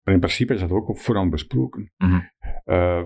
Maar 0.02 0.14
in 0.14 0.20
principe 0.20 0.54
is 0.54 0.60
dat 0.60 0.70
ook 0.70 0.88
op 0.88 0.98
voorhand 0.98 1.30
besproken. 1.30 1.92
Mhm. 1.96 2.20
Uh, 2.64 3.02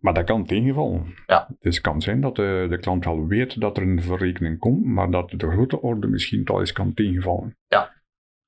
maar 0.00 0.14
dat 0.14 0.24
kan 0.24 0.46
tegenvallen. 0.46 1.14
Ja. 1.26 1.48
Dus 1.60 1.74
het 1.74 1.84
kan 1.84 2.00
zijn 2.00 2.20
dat 2.20 2.36
de, 2.36 2.66
de 2.70 2.78
klant 2.78 3.04
wel 3.04 3.26
weet 3.26 3.60
dat 3.60 3.76
er 3.76 3.82
een 3.82 4.02
verrekening 4.02 4.58
komt, 4.58 4.84
maar 4.84 5.10
dat 5.10 5.30
de 5.30 5.50
grote 5.50 5.80
orde 5.80 6.06
misschien 6.06 6.44
wel 6.44 6.60
eens 6.60 6.72
kan 6.72 6.94
tegenvallen. 6.94 7.56
Ja. 7.66 7.96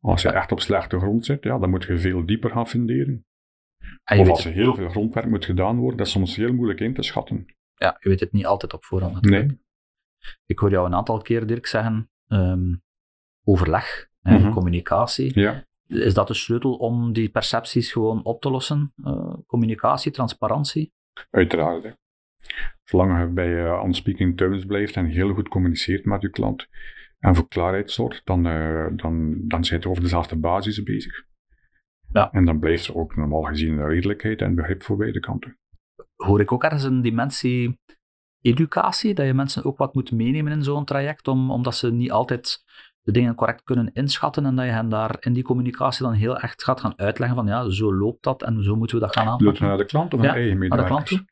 Als 0.00 0.22
je 0.22 0.28
echt 0.28 0.52
op 0.52 0.60
slechte 0.60 0.98
grond 0.98 1.24
zit, 1.24 1.42
ja, 1.44 1.58
dan 1.58 1.70
moet 1.70 1.84
je 1.84 1.98
veel 1.98 2.26
dieper 2.26 2.50
gaan 2.50 2.68
funderen. 2.68 3.24
En 4.04 4.18
Of 4.18 4.28
als 4.28 4.44
er 4.44 4.52
heel 4.52 4.74
veel 4.74 4.88
grondwerk 4.88 5.26
moet 5.26 5.44
gedaan 5.44 5.76
worden, 5.78 5.96
dat 5.98 6.06
is 6.06 6.12
soms 6.12 6.36
heel 6.36 6.52
moeilijk 6.52 6.80
in 6.80 6.94
te 6.94 7.02
schatten. 7.02 7.46
Ja, 7.74 7.96
je 8.00 8.08
weet 8.08 8.20
het 8.20 8.32
niet 8.32 8.46
altijd 8.46 8.74
op 8.74 8.84
voorhand 8.84 9.14
natuurlijk. 9.14 9.46
Nee. 9.46 9.60
Ik 10.46 10.58
hoor 10.58 10.70
jou 10.70 10.86
een 10.86 10.94
aantal 10.94 11.20
keer, 11.20 11.46
Dirk, 11.46 11.66
zeggen 11.66 12.10
ehm, 12.26 12.74
overleg 13.44 14.08
en 14.22 14.40
Mhm. 14.40 14.52
communicatie. 14.52 15.40
Ja. 15.40 15.64
Is 15.86 16.14
dat 16.14 16.26
de 16.28 16.34
sleutel 16.34 16.74
om 16.74 17.12
die 17.12 17.28
percepties 17.28 17.92
gewoon 17.92 18.24
op 18.24 18.40
te 18.40 18.50
lossen? 18.50 18.92
Eh, 19.04 19.34
communicatie, 19.46 20.12
transparantie? 20.12 20.92
Uiteraard. 21.30 21.82
Hè. 21.82 21.90
Zolang 22.84 23.20
je 23.20 23.26
bij 23.26 23.64
uh, 23.64 23.82
on 23.82 23.94
speaking 23.94 24.36
terms 24.36 24.64
blijft 24.64 24.96
en 24.96 25.06
heel 25.06 25.34
goed 25.34 25.48
communiceert 25.48 26.04
met 26.04 26.22
je 26.22 26.30
klant 26.30 26.68
en 27.20 27.34
voor 27.34 27.48
klaarheid 27.48 27.90
zorgt, 27.90 28.20
dan, 28.24 28.46
uh, 28.46 28.86
dan, 28.96 29.34
dan 29.48 29.64
zit 29.64 29.82
je 29.82 29.88
over 29.88 30.02
dezelfde 30.02 30.36
basis 30.36 30.82
bezig. 30.82 31.24
Ja. 32.12 32.30
En 32.32 32.44
dan 32.44 32.58
blijft 32.58 32.86
er 32.86 32.96
ook 32.96 33.16
normaal 33.16 33.42
gezien 33.42 33.86
redelijkheid 33.86 34.40
en 34.40 34.54
begrip 34.54 34.82
voor 34.82 34.96
beide 34.96 35.20
kanten. 35.20 35.58
Hoor 36.16 36.40
ik 36.40 36.52
ook 36.52 36.64
ergens 36.64 36.82
een 36.84 37.02
dimensie 37.02 37.78
educatie, 38.40 39.14
dat 39.14 39.26
je 39.26 39.34
mensen 39.34 39.64
ook 39.64 39.78
wat 39.78 39.94
moet 39.94 40.12
meenemen 40.12 40.52
in 40.52 40.62
zo'n 40.62 40.84
traject, 40.84 41.28
om, 41.28 41.50
omdat 41.50 41.74
ze 41.76 41.92
niet 41.92 42.10
altijd 42.10 42.64
de 43.02 43.12
dingen 43.12 43.34
correct 43.34 43.62
kunnen 43.62 43.92
inschatten 43.92 44.44
en 44.46 44.56
dat 44.56 44.64
je 44.64 44.70
hen 44.70 44.88
daar 44.88 45.16
in 45.20 45.32
die 45.32 45.42
communicatie 45.42 46.04
dan 46.04 46.12
heel 46.14 46.38
echt 46.38 46.62
gaat 46.64 46.80
gaan 46.80 46.98
uitleggen 46.98 47.36
van 47.36 47.46
ja, 47.46 47.68
zo 47.70 47.94
loopt 47.94 48.22
dat 48.22 48.42
en 48.42 48.62
zo 48.64 48.76
moeten 48.76 48.98
we 48.98 49.04
dat 49.04 49.14
gaan 49.14 49.24
Doet 49.24 49.32
aanpakken. 49.32 49.66
naar 49.66 49.76
de 49.76 49.84
klant 49.84 50.14
of 50.14 50.20
Ja, 50.20 50.26
naar 50.26 50.36
eigen 50.36 50.58
Naar 50.58 50.68
de 50.68 50.76
medewerkers? 50.76 51.08
klant 51.08 51.26
toe? 51.26 51.29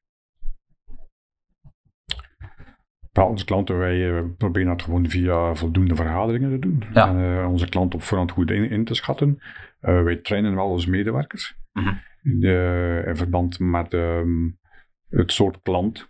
Ja, 3.13 3.27
onze 3.27 3.45
klanten, 3.45 3.79
wij 3.79 4.11
eh, 4.17 4.25
proberen 4.39 4.69
dat 4.69 4.83
gewoon 4.83 5.09
via 5.09 5.55
voldoende 5.55 5.95
vergaderingen 5.95 6.51
te 6.51 6.59
doen. 6.59 6.83
Ja. 6.93 7.09
En, 7.09 7.39
eh, 7.41 7.51
onze 7.51 7.69
klant 7.69 7.95
op 7.95 8.03
voorhand 8.03 8.31
goed 8.31 8.51
in, 8.51 8.71
in 8.71 8.85
te 8.85 8.95
schatten. 8.95 9.39
Eh, 9.81 10.03
wij 10.03 10.17
trainen 10.17 10.55
wel 10.55 10.69
onze 10.69 10.91
medewerkers. 10.91 11.57
Mhm. 11.73 11.95
De- 12.23 13.05
in 13.07 13.17
verband 13.17 13.59
met 13.59 13.95
ehm, 13.95 14.49
het 15.09 15.33
soort 15.33 15.59
klant. 15.63 16.09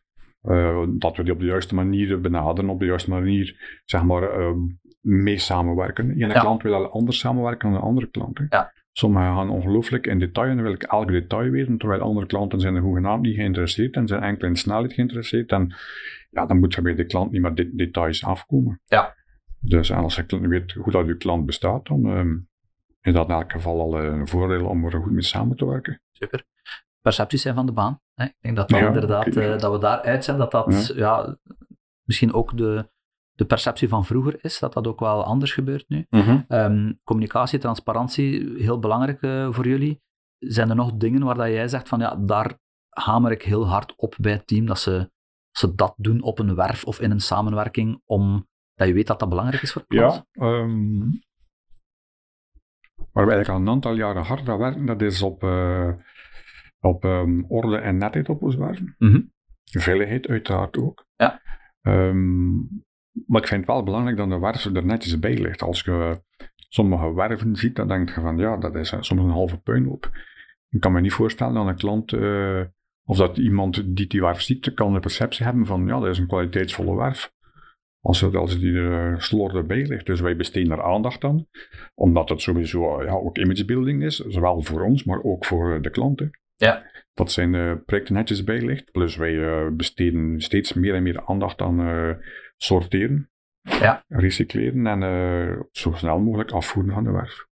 dat 0.98 1.16
we 1.16 1.22
die 1.22 1.32
op 1.32 1.38
de 1.38 1.44
juiste 1.46 1.74
manier 1.74 2.20
benaderen, 2.20 2.70
op 2.70 2.78
de 2.78 2.86
juiste 2.86 3.10
manier 3.10 3.80
zeg 3.84 4.02
maar, 4.02 4.22
ehm, 4.22 4.58
mee 5.00 5.38
samenwerken. 5.38 6.10
Ene 6.10 6.26
Ja. 6.34 6.40
klant 6.40 6.62
wil 6.62 6.90
anders 6.90 7.18
samenwerken 7.18 7.70
dan 7.70 7.78
de 7.80 7.84
andere 7.86 8.06
klant. 8.06 8.38
hè. 8.38 8.44
Ja. 8.48 8.72
Sommigen 8.92 9.34
gaan 9.34 9.50
ongelooflijk 9.50 10.06
in 10.06 10.18
detail 10.18 10.50
en 10.50 10.62
wil 10.62 10.72
ik 10.72 10.82
elk 10.82 11.08
detail 11.08 11.50
weten, 11.50 11.78
terwijl 11.78 12.00
andere 12.00 12.26
klanten 12.26 12.60
zijn 12.60 12.74
er 12.74 12.82
hoegenaamd 12.82 13.22
niet 13.22 13.34
geïnteresseerd 13.36 13.94
en 13.94 14.06
zijn 14.08 14.22
enkel 14.22 14.48
in 14.48 14.56
snelheid 14.56 14.92
geïnteresseerd. 14.92 15.50
En 15.50 15.74
ja, 16.28 16.47
dan 16.47 16.58
moet 16.58 16.75
je 16.75 16.82
bij 16.82 16.94
de 16.94 17.06
klant 17.06 17.30
niet 17.30 17.42
met 17.42 17.56
de 17.56 17.75
details 17.75 18.25
afkomen. 18.25 18.80
Ja. 18.85 19.14
Dus 19.61 19.90
en 19.90 19.97
als 19.97 20.16
je 20.16 20.49
weet 20.49 20.73
hoe 20.73 20.92
dat 20.92 21.06
je 21.06 21.16
klant 21.16 21.47
bestaat, 21.47 21.87
dan 21.87 22.06
ehm, 22.06 22.37
is 23.00 23.12
dat 23.12 23.28
in 23.28 23.35
elk 23.35 23.52
geval 23.52 23.80
al 23.80 24.04
een 24.04 24.28
voordeel 24.28 24.66
om 24.66 24.85
er 24.85 25.02
goed 25.02 25.12
mee 25.12 25.23
samen 25.23 25.56
te 25.56 25.66
werken. 25.66 26.00
Super. 26.12 26.44
Percepties 27.00 27.42
zijn 27.42 27.54
van 27.54 27.66
de 27.66 27.73
baan. 27.73 28.00
Hè? 28.14 28.25
Ik 28.25 28.35
denk 28.40 28.56
dat, 28.56 28.68
dat, 28.68 28.78
Ja, 28.78 28.87
inderdaad, 28.87 29.26
eh, 29.26 29.58
dat 29.58 29.73
we 29.73 29.78
daaruit 29.78 30.25
zijn, 30.25 30.38
dat 30.38 30.50
dat 30.50 30.92
ja. 30.94 31.37
misschien 32.02 32.32
ook 32.32 32.56
de, 32.56 32.88
de 33.32 33.44
perceptie 33.44 33.88
van 33.88 34.05
vroeger 34.05 34.44
is, 34.44 34.59
dat 34.59 34.72
dat 34.72 34.87
ook 34.87 35.00
wel 35.00 35.24
anders 35.24 35.52
gebeurt 35.52 35.88
nu. 35.88 36.07
Ehm, 36.48 36.92
communicatie, 37.05 37.59
transparantie, 37.59 38.62
heel 38.62 38.79
belangrijk 38.79 39.22
eh, 39.22 39.52
voor 39.52 39.66
jullie. 39.66 40.02
Zijn 40.38 40.70
er 40.70 40.76
nog 40.76 40.92
dingen 40.92 41.24
waar 41.24 41.35
dat 41.35 41.46
jij 41.46 41.68
zegt 41.68 41.88
van 41.88 41.98
ja, 41.98 42.16
daar 42.16 42.59
hamer 42.88 43.31
ik 43.31 43.42
heel 43.42 43.68
hard 43.68 43.94
op 43.96 44.14
bij 44.20 44.33
het 44.33 44.46
team, 44.46 44.66
dat 44.66 44.79
ze, 44.79 45.11
ze 45.59 45.75
dat 45.75 45.94
doen 45.97 46.23
op 46.23 46.38
een 46.38 46.55
werf 46.55 46.85
of 46.85 47.01
in 47.01 47.11
een 47.11 47.21
samenwerking, 47.21 48.03
omdat 48.05 48.47
je 48.75 48.92
weet 48.92 49.07
dat 49.07 49.18
dat 49.18 49.29
belangrijk 49.29 49.62
is 49.62 49.73
voor 49.73 49.87
klant? 49.87 50.25
Ja, 50.33 50.44
ehm, 50.44 50.99
waar 53.12 53.27
we 53.27 53.33
eigenlijk 53.33 53.49
al 53.49 53.61
een 53.61 53.68
aantal 53.68 53.94
jaren 53.94 54.23
hard 54.23 54.49
aan 54.49 54.59
werken, 54.59 54.87
dat 54.87 55.03
is 55.03 55.23
op, 55.23 55.42
eh, 55.42 55.92
op 56.81 57.05
ehm, 57.05 57.42
orde 57.49 57.77
en 57.77 57.97
netheid 57.97 58.29
op 58.29 58.42
ons 58.42 58.55
werven. 58.55 58.94
Mhm. 58.99 59.21
Veiligheid 59.64 60.27
uiteraard 60.27 60.79
ook. 60.79 61.07
Ja. 61.16 61.42
Ehm, 61.81 62.57
maar 63.27 63.40
ik 63.42 63.49
vind 63.49 63.61
het 63.61 63.66
wel 63.66 63.83
belangrijk 63.83 64.16
dat 64.16 64.29
de 64.29 64.38
werf 64.38 64.64
er 64.64 64.85
netjes 64.85 65.18
bij 65.18 65.38
ligt. 65.38 65.62
Als 65.62 65.81
je 65.81 66.23
sommige 66.68 67.14
werven 67.14 67.57
ziet, 67.57 67.77
dan 67.77 67.88
denk 67.88 68.14
je 68.14 68.21
van 68.21 68.38
ja, 68.38 68.57
dat 68.57 68.75
is 68.75 68.88
soms 68.88 69.11
een 69.11 69.31
halve 69.31 69.59
puinhoop. 69.59 70.11
Ik 70.71 70.81
kan 70.81 70.92
me 70.92 71.01
niet 71.01 71.12
voorstellen 71.12 71.55
dat 71.55 71.66
een 71.66 71.77
klant, 71.77 72.12
eh, 72.12 72.62
of 73.09 73.16
dat 73.16 73.38
iemand 73.38 73.97
die 73.97 74.07
die 74.07 74.21
werf 74.21 74.40
ziet, 74.40 74.75
kan 74.75 74.94
een 74.94 75.01
perceptie 75.01 75.44
hebben 75.44 75.66
van 75.66 75.87
ja, 75.87 76.01
dat 76.01 76.09
is 76.09 76.18
een 76.18 76.27
kwaliteitsvolle 76.27 76.97
werf. 76.97 77.33
Als, 78.01 78.21
het, 78.21 78.35
als 78.35 78.59
die 78.59 78.75
er 78.75 79.12
uh, 79.12 79.18
slordig 79.18 79.66
bij 79.66 79.87
ligt. 79.87 80.07
Dus 80.07 80.21
wij 80.21 80.37
besteden 80.37 80.73
er 80.73 80.83
aandacht 80.83 81.25
aan. 81.25 81.47
Omdat 81.94 82.29
het 82.29 82.40
sowieso 82.40 83.01
uh, 83.01 83.07
ja, 83.07 83.12
ook 83.12 83.38
imagebuilding 83.38 84.03
is. 84.03 84.16
Zowel 84.16 84.62
voor 84.62 84.83
ons, 84.83 85.05
maar 85.05 85.23
ook 85.23 85.44
voor 85.44 85.83
de 85.83 85.90
klanten. 85.90 86.31
Ja. 86.57 86.90
Dat 87.12 87.33
zijn 87.33 87.55
uh, 87.55 87.73
projecten 87.87 88.14
netjes 88.14 88.44
bij 88.44 88.61
ligt. 88.61 88.90
Plus 88.90 89.16
wij 89.16 89.73
besteden 89.73 90.40
steeds 90.40 90.73
meer 90.73 90.94
en 90.94 91.03
meer 91.03 91.27
aandacht 91.27 91.61
aan 91.61 91.81
uh, 91.81 92.14
sorteren. 92.57 93.31
Ja. 93.62 94.05
Recycleren 94.09 94.87
en 94.87 95.03
uh, 95.03 95.61
zo 95.71 95.92
snel 95.92 96.18
mogelijk 96.18 96.51
afvoeren 96.51 96.94
van 96.94 97.05
de 97.05 97.11
werf. 97.11 97.47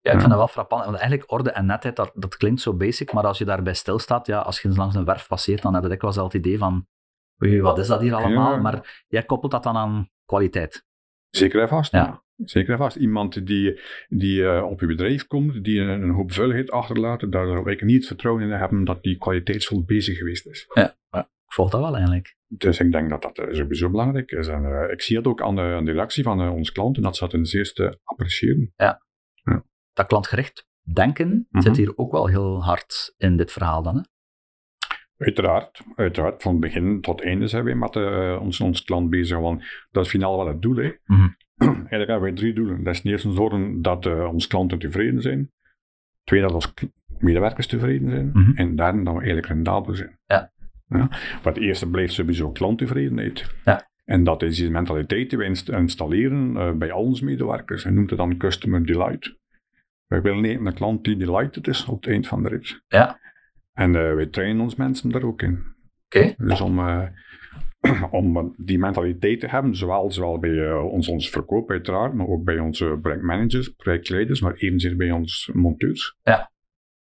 Ja, 0.00 0.12
ik 0.12 0.18
vind 0.18 0.30
dat 0.30 0.38
wel 0.38 0.48
frappant. 0.48 0.84
Want 0.84 0.96
eigenlijk 0.96 1.32
orde 1.32 1.50
en 1.50 1.66
netheid, 1.66 1.96
dat, 1.96 2.12
dat 2.14 2.36
klinkt 2.36 2.60
zo 2.60 2.74
basic, 2.74 3.12
maar 3.12 3.26
als 3.26 3.38
je 3.38 3.44
daarbij 3.44 3.74
stilstaat, 3.74 4.26
ja, 4.26 4.38
als 4.38 4.60
je 4.60 4.68
langs 4.68 4.94
een 4.94 5.04
werf 5.04 5.26
passeert, 5.28 5.62
dan 5.62 5.74
heb 5.74 5.82
je 5.82 5.88
dikwijls 5.88 6.16
wel 6.16 6.24
het 6.24 6.34
idee 6.34 6.58
van 6.58 6.86
Oei, 7.44 7.60
wat 7.60 7.78
is 7.78 7.86
dat 7.86 8.00
hier 8.00 8.14
allemaal? 8.14 8.52
Ja. 8.52 8.60
Maar 8.60 9.04
jij 9.08 9.22
koppelt 9.22 9.52
dat 9.52 9.62
dan 9.62 9.76
aan 9.76 10.10
kwaliteit. 10.24 10.84
Zeker 11.30 11.60
en 11.60 11.68
vast, 11.68 11.92
Ja. 11.92 12.22
Zeker 12.36 12.72
en 12.72 12.78
vast. 12.78 12.96
Iemand 12.96 13.46
die, 13.46 13.80
die 14.08 14.40
uh, 14.40 14.62
op 14.62 14.80
je 14.80 14.86
bedrijf 14.86 15.26
komt, 15.26 15.64
die 15.64 15.80
een, 15.80 16.02
een 16.02 16.10
hoop 16.10 16.32
vuiligheid 16.32 16.70
achterlaat, 16.70 17.32
daar 17.32 17.46
zou 17.46 17.70
ik 17.70 17.82
niet 17.82 17.96
het 17.96 18.06
vertrouwen 18.06 18.42
in 18.42 18.50
hebben 18.50 18.84
dat 18.84 19.02
die 19.02 19.18
kwaliteitsvol 19.18 19.84
bezig 19.84 20.18
geweest 20.18 20.46
is. 20.46 20.66
Ja, 20.74 20.96
ik 21.50 21.56
volg 21.56 21.70
dat 21.70 21.80
wel 21.80 21.94
eigenlijk. 21.94 22.36
Dus 22.46 22.80
ik 22.80 22.92
denk 22.92 23.10
dat 23.10 23.22
dat 23.22 23.38
uh, 23.38 23.54
sowieso 23.54 23.90
belangrijk 23.90 24.30
is. 24.30 24.46
En 24.46 24.62
uh, 24.62 24.90
ik 24.90 25.02
zie 25.02 25.16
het 25.16 25.26
ook 25.26 25.42
aan 25.42 25.54
de, 25.54 25.62
aan 25.62 25.84
de 25.84 25.92
reactie 25.92 26.22
van 26.22 26.40
uh, 26.40 26.54
onze 26.54 26.72
klanten, 26.72 27.02
dat 27.02 27.16
ze 27.16 27.20
dat 27.20 27.30
ten 27.30 27.46
zeerste 27.46 27.98
appreciëren. 28.04 28.72
Ja. 28.76 29.02
Dat 29.92 30.06
klantgericht 30.06 30.68
denken 30.82 31.28
mm 31.28 31.46
-hmm. 31.50 31.60
zit 31.60 31.76
hier 31.76 31.92
ook 31.96 32.12
wel 32.12 32.26
heel 32.26 32.64
hard 32.64 33.14
in 33.16 33.36
dit 33.36 33.52
verhaal 33.52 33.82
dan, 33.82 33.96
hè? 33.96 34.02
Uiteraard, 35.16 35.80
uiteraard. 35.96 36.42
Van 36.42 36.60
begin 36.60 37.00
tot 37.00 37.22
einde 37.22 37.46
zijn 37.46 37.64
wij 37.64 37.74
met 37.74 37.96
uh, 37.96 38.38
ons, 38.40 38.60
ons 38.60 38.84
klant 38.84 39.10
bezig. 39.10 39.38
Want 39.38 39.62
dat 39.90 40.04
is 40.04 40.10
finaal 40.10 40.36
wel 40.36 40.46
het 40.46 40.62
doel. 40.62 40.76
Hè. 40.76 40.92
Mm 41.06 41.16
-hmm. 41.16 41.36
Eigenlijk 41.68 41.90
hebben 41.90 42.20
wij 42.20 42.32
drie 42.32 42.54
doelen. 42.54 42.84
Dat 42.84 42.94
is 42.94 43.00
ten 43.00 43.10
eerste 43.10 43.32
zorgen 43.32 43.82
dat 43.82 44.06
uh, 44.06 44.28
onze 44.32 44.48
klanten 44.48 44.78
tevreden 44.78 45.22
zijn. 45.22 45.50
Tweede, 46.24 46.46
dat 46.46 46.54
onze 46.54 46.72
medewerkers 47.18 47.66
tevreden 47.66 48.10
zijn. 48.10 48.30
Mm 48.32 48.44
-hmm. 48.44 48.54
En 48.54 48.76
derde, 48.76 49.02
dat 49.02 49.12
we 49.12 49.18
eigenlijk 49.18 49.46
rendabel 49.46 49.94
zijn. 49.94 50.18
Ja. 50.26 50.52
Ja. 50.86 51.06
Maar 51.08 51.40
het 51.42 51.58
eerste 51.58 51.90
blijft 51.90 52.12
sowieso 52.12 52.50
klanttevredenheid. 52.50 53.54
Ja. 53.64 53.88
En 54.04 54.24
dat 54.24 54.42
is 54.42 54.56
die 54.56 54.70
mentaliteit 54.70 55.30
die 55.30 55.38
we 55.38 55.44
inst 55.44 55.68
installeren 55.68 56.56
uh, 56.56 56.72
bij 56.72 56.92
al 56.92 57.02
onze 57.02 57.24
medewerkers. 57.24 57.84
En 57.84 57.94
noemt 57.94 58.10
het 58.10 58.18
dan 58.18 58.36
customer 58.36 58.86
delight. 58.86 59.38
Wij 60.10 60.22
willen 60.22 60.40
niet 60.40 60.66
een 60.66 60.74
klant 60.74 61.04
die 61.04 61.16
delighted 61.16 61.66
is 61.66 61.84
op 61.84 62.02
het 62.02 62.10
eind 62.10 62.26
van 62.26 62.42
de 62.42 62.48
rit. 62.48 62.82
Ja. 62.88 63.20
En 63.72 63.88
uh, 63.88 64.14
wij 64.14 64.26
trainen 64.26 64.62
ons 64.62 64.74
mensen 64.74 65.10
daar 65.10 65.22
ook 65.22 65.42
in. 65.42 65.64
Okay. 66.04 66.34
Dus 66.38 66.60
om, 66.60 66.78
uh, 66.78 67.06
om 68.20 68.54
die 68.56 68.78
mentaliteit 68.78 69.40
te 69.40 69.46
hebben, 69.46 69.76
zowel, 69.76 70.10
zowel 70.10 70.38
bij 70.38 70.50
uh, 70.50 70.84
ons, 70.84 71.08
ons 71.08 71.30
verkoop 71.30 71.70
uiteraard, 71.70 72.14
maar 72.14 72.26
ook 72.26 72.44
bij 72.44 72.58
onze 72.58 72.98
projectmanagers, 73.02 73.68
projectleiders, 73.68 74.40
maar 74.40 74.54
evenzeer 74.54 74.96
bij 74.96 75.10
onze 75.10 75.58
monteurs. 75.58 76.16
Ja. 76.22 76.50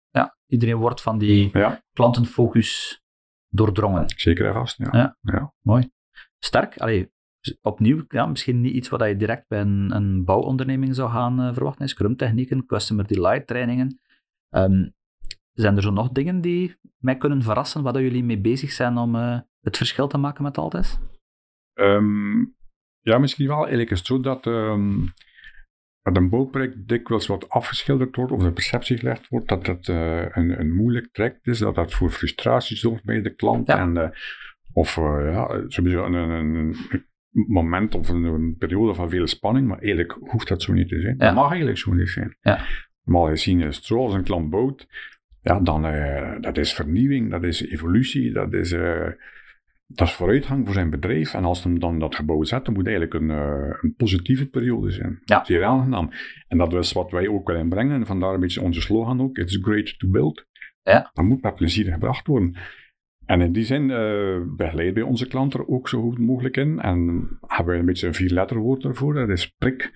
ja, 0.09 0.37
iedereen 0.47 0.77
wordt 0.77 1.01
van 1.01 1.17
die 1.17 1.49
ja. 1.53 1.83
klantenfocus 1.93 3.01
doordrongen. 3.47 4.03
Zeker 4.15 4.45
en 4.45 4.53
vast, 4.53 4.77
ja. 4.77 4.89
ja. 4.91 5.17
ja. 5.21 5.53
Mooi. 5.61 5.89
Sterk. 6.39 6.77
Allee, 6.77 7.11
opnieuw, 7.61 8.05
ja, 8.07 8.25
misschien 8.25 8.61
niet 8.61 8.73
iets 8.73 8.89
wat 8.89 9.07
je 9.07 9.15
direct 9.15 9.47
bij 9.47 9.61
een, 9.61 9.95
een 9.95 10.23
bouwonderneming 10.23 10.95
zou 10.95 11.09
gaan 11.09 11.41
uh, 11.41 11.53
verwachten. 11.53 11.87
Scrum 11.87 12.15
technieken, 12.15 12.65
customer 12.65 13.07
delight 13.07 13.47
trainingen. 13.47 13.99
Um, 14.49 14.93
zijn 15.51 15.75
er 15.75 15.81
zo 15.81 15.91
nog 15.91 16.09
dingen 16.09 16.41
die 16.41 16.75
mij 16.97 17.17
kunnen 17.17 17.41
verrassen, 17.41 17.83
waar 17.83 18.01
jullie 18.01 18.23
mee 18.23 18.39
bezig 18.39 18.71
zijn 18.71 18.97
om 18.97 19.15
uh, 19.15 19.39
het 19.61 19.77
verschil 19.77 20.07
te 20.07 20.17
maken 20.17 20.43
met 20.43 20.57
Altes? 20.57 20.99
Um, 21.73 22.55
ja, 22.99 23.17
misschien 23.17 23.47
wel. 23.47 23.57
Eigenlijk 23.57 23.91
is 23.91 23.97
het 23.97 24.07
zo 24.07 24.19
dat 24.19 24.45
um, 24.45 25.05
dat 26.01 26.17
een 26.17 26.29
bouwproject 26.29 26.87
dikwijls 26.87 27.27
wat 27.27 27.49
afgeschilderd 27.49 28.15
wordt, 28.15 28.31
of 28.31 28.43
de 28.43 28.51
perceptie 28.51 28.97
gelegd 28.97 29.27
wordt 29.27 29.47
dat 29.47 29.67
het 29.67 29.87
uh, 29.87 30.25
een, 30.29 30.59
een 30.59 30.75
moeilijk 30.75 31.11
traject 31.11 31.47
is, 31.47 31.59
dat 31.59 31.75
dat 31.75 31.93
voor 31.93 32.09
frustratie 32.09 32.77
zorgt 32.77 33.03
bij 33.03 33.21
de 33.21 33.35
klant. 33.35 33.67
Ja. 33.67 33.77
En, 33.77 34.13
of 34.73 34.95
ja, 34.95 35.63
sowieso 35.67 36.05
een, 36.05 36.13
een, 36.13 36.55
een, 36.55 36.75
moment 37.31 37.95
of 37.95 38.09
een, 38.09 38.23
een, 38.23 38.55
periode 38.57 38.93
van 38.93 39.09
veel 39.09 39.27
spanning, 39.27 39.67
maar 39.67 39.79
eigenlijk 39.79 40.17
hoeft 40.19 40.47
dat 40.47 40.61
zo 40.61 40.73
niet 40.73 40.87
te 40.87 41.01
zijn. 41.01 41.15
Ja. 41.17 41.25
Dat 41.25 41.35
mag 41.35 41.49
eigenlijk 41.49 41.77
zo 41.77 41.93
niet 41.93 42.09
zijn. 42.09 42.37
Ja. 42.41 42.65
Maar 43.03 43.29
gezien 43.29 43.61
is 43.61 43.85
zoals 43.85 44.13
een 44.13 44.23
klant 44.23 44.49
bouwt, 44.49 44.87
ja, 45.41 45.59
dan 45.59 45.81
dat 46.41 46.57
is 46.57 46.73
vernieuwing, 46.73 47.31
dat 47.31 47.43
is 47.43 47.61
evolutie, 47.61 48.31
dat 48.31 48.53
is 48.53 48.73
dat 49.95 50.07
is 50.07 50.13
vooruitgang 50.13 50.65
voor 50.65 50.73
zijn 50.73 50.89
bedrijf. 50.89 51.33
En 51.33 51.43
als 51.43 51.63
hij 51.63 51.77
dan 51.77 51.99
dat 51.99 52.15
gebouw 52.15 52.43
zet, 52.43 52.65
dan 52.65 52.73
moet 52.73 52.87
eigenlijk 52.87 53.15
een, 53.15 53.29
uh, 53.29 53.77
een 53.81 53.93
positieve 53.95 54.49
periode 54.49 54.91
zijn. 54.91 55.21
Ja. 55.23 55.43
Zeer 55.45 55.63
aangenaam. 55.63 56.09
En 56.47 56.57
dat 56.57 56.73
is 56.73 56.91
wat 56.91 57.11
wij 57.11 57.27
ook 57.27 57.47
willen 57.47 57.69
brengen. 57.69 57.99
En 57.99 58.05
vandaar 58.05 58.33
een 58.33 58.39
beetje 58.39 58.61
onze 58.61 58.81
slogan 58.81 59.21
ook. 59.21 59.37
It's 59.37 59.59
great 59.61 59.99
to 59.99 60.07
build. 60.07 60.45
Ja. 60.83 61.09
Dat 61.13 61.25
moet 61.25 61.41
met 61.41 61.55
plezier 61.55 61.91
gebracht 61.91 62.27
worden. 62.27 62.55
En 63.31 63.41
in 63.41 63.51
die 63.51 63.63
zin 63.63 63.89
uh, 63.89 64.41
begeleiden 64.55 64.93
wij 64.93 65.03
onze 65.03 65.27
klanten 65.27 65.59
er 65.59 65.67
ook 65.67 65.89
zo 65.89 66.01
goed 66.01 66.19
mogelijk 66.19 66.57
in. 66.57 66.79
En 66.79 67.29
hebben 67.47 67.73
we 67.73 67.79
een 67.79 67.85
beetje 67.85 68.07
een 68.07 68.13
vier-letterwoord 68.13 68.83
ervoor. 68.83 69.13
Dat 69.13 69.29
is 69.29 69.47
prik. 69.47 69.91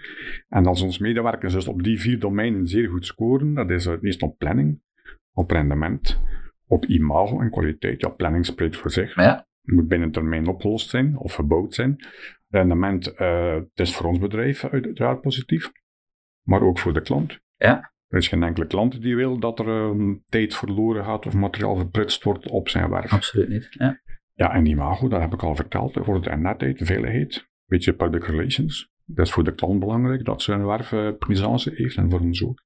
En 0.49 0.65
als 0.65 0.81
onze 0.81 1.01
medewerkers 1.01 1.53
dus 1.53 1.67
op 1.67 1.83
die 1.83 1.99
vier 1.99 2.19
domeinen 2.19 2.67
zeer 2.67 2.89
goed 2.89 3.05
scoren, 3.05 3.53
dat 3.53 3.69
is 3.69 3.85
het 3.85 4.03
eerst 4.03 4.21
op 4.21 4.37
planning, 4.37 4.81
op 5.33 5.51
rendement, 5.51 6.21
op 6.67 6.85
imago 6.85 7.39
en 7.39 7.51
kwaliteit. 7.51 8.01
Ja, 8.01 8.09
planning 8.09 8.45
spreekt 8.45 8.77
voor 8.77 8.91
zich. 8.91 9.15
Ja. 9.15 9.47
Het 9.61 9.75
moet 9.75 9.87
binnen 9.87 10.11
termijn 10.11 10.47
opgelost 10.47 10.89
zijn 10.89 11.17
of 11.17 11.33
gebouwd 11.33 11.73
zijn. 11.73 11.95
Rendement, 12.47 13.13
uh, 13.19 13.53
het 13.53 13.79
is 13.79 13.95
voor 13.95 14.07
ons 14.07 14.19
bedrijf 14.19 14.65
uiteraard 14.65 15.21
positief, 15.21 15.71
maar 16.43 16.61
ook 16.61 16.79
voor 16.79 16.93
de 16.93 17.01
klant. 17.01 17.39
Ja. 17.55 17.93
Er 18.15 18.21
is 18.21 18.27
geen 18.27 18.43
enkele 18.43 18.67
klant 18.67 19.01
die 19.01 19.15
wil 19.15 19.39
dat 19.39 19.59
er 19.59 19.67
um, 19.67 20.23
tijd 20.25 20.55
verloren 20.55 21.03
gaat 21.03 21.25
of 21.25 21.33
materiaal 21.33 21.75
verprutst 21.75 22.23
wordt 22.23 22.49
op 22.49 22.69
zijn 22.69 22.89
werf. 22.89 23.13
Absoluut 23.13 23.49
niet. 23.49 23.67
Ja, 23.69 24.01
ja 24.33 24.53
en 24.53 24.65
imago, 24.65 25.07
dat 25.07 25.21
heb 25.21 25.33
ik 25.33 25.43
al 25.43 25.55
verteld, 25.55 25.97
voor 26.01 26.21
de 26.21 26.29
netheid, 26.29 26.77
de 26.79 26.85
veiligheid, 26.85 27.35
een 27.35 27.45
beetje 27.65 27.93
public 27.93 28.25
relations. 28.25 28.89
Dat 29.05 29.25
is 29.25 29.31
voor 29.31 29.43
de 29.43 29.55
klant 29.55 29.79
belangrijk, 29.79 30.25
dat 30.25 30.41
ze 30.41 30.53
een 30.53 30.65
werf 30.65 30.91
uh, 30.91 31.09
presence 31.17 31.71
heeft 31.75 31.97
en 31.97 32.09
voor 32.09 32.19
ons 32.19 32.43
ook. 32.43 32.63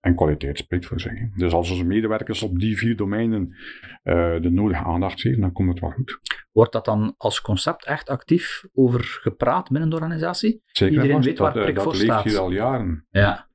En 0.00 0.14
kwaliteit 0.14 0.58
spreekt 0.58 0.86
voor 0.86 1.00
zich. 1.00 1.34
Dus 1.34 1.52
als 1.52 1.70
onze 1.70 1.84
medewerkers 1.84 2.42
op 2.42 2.58
die 2.58 2.78
vier 2.78 2.96
domeinen 2.96 3.56
uh, 4.04 4.40
de 4.40 4.50
nodige 4.50 4.84
aandacht 4.84 5.20
geven, 5.20 5.40
dan 5.40 5.52
komt 5.52 5.68
het 5.68 5.80
wel 5.80 5.90
goed. 5.90 6.18
Wordt 6.52 6.72
dat 6.72 6.84
dan 6.84 7.14
als 7.16 7.40
concept 7.40 7.84
echt 7.84 8.08
actief 8.08 8.64
over 8.74 9.00
gepraat 9.04 9.70
binnen 9.70 9.90
de 9.90 9.96
organisatie? 9.96 10.62
Zeker 10.66 10.94
Iedereen 10.94 11.22
weet 11.22 11.38
waar 11.38 11.52
dat, 11.52 11.62
prik 11.62 11.74
dat 11.74 11.84
voor 11.84 11.92
leeft 11.92 12.04
staat. 12.04 12.24
hier 12.24 12.38
al 12.38 12.50
jaren. 12.50 13.06
Ja. 13.10 13.48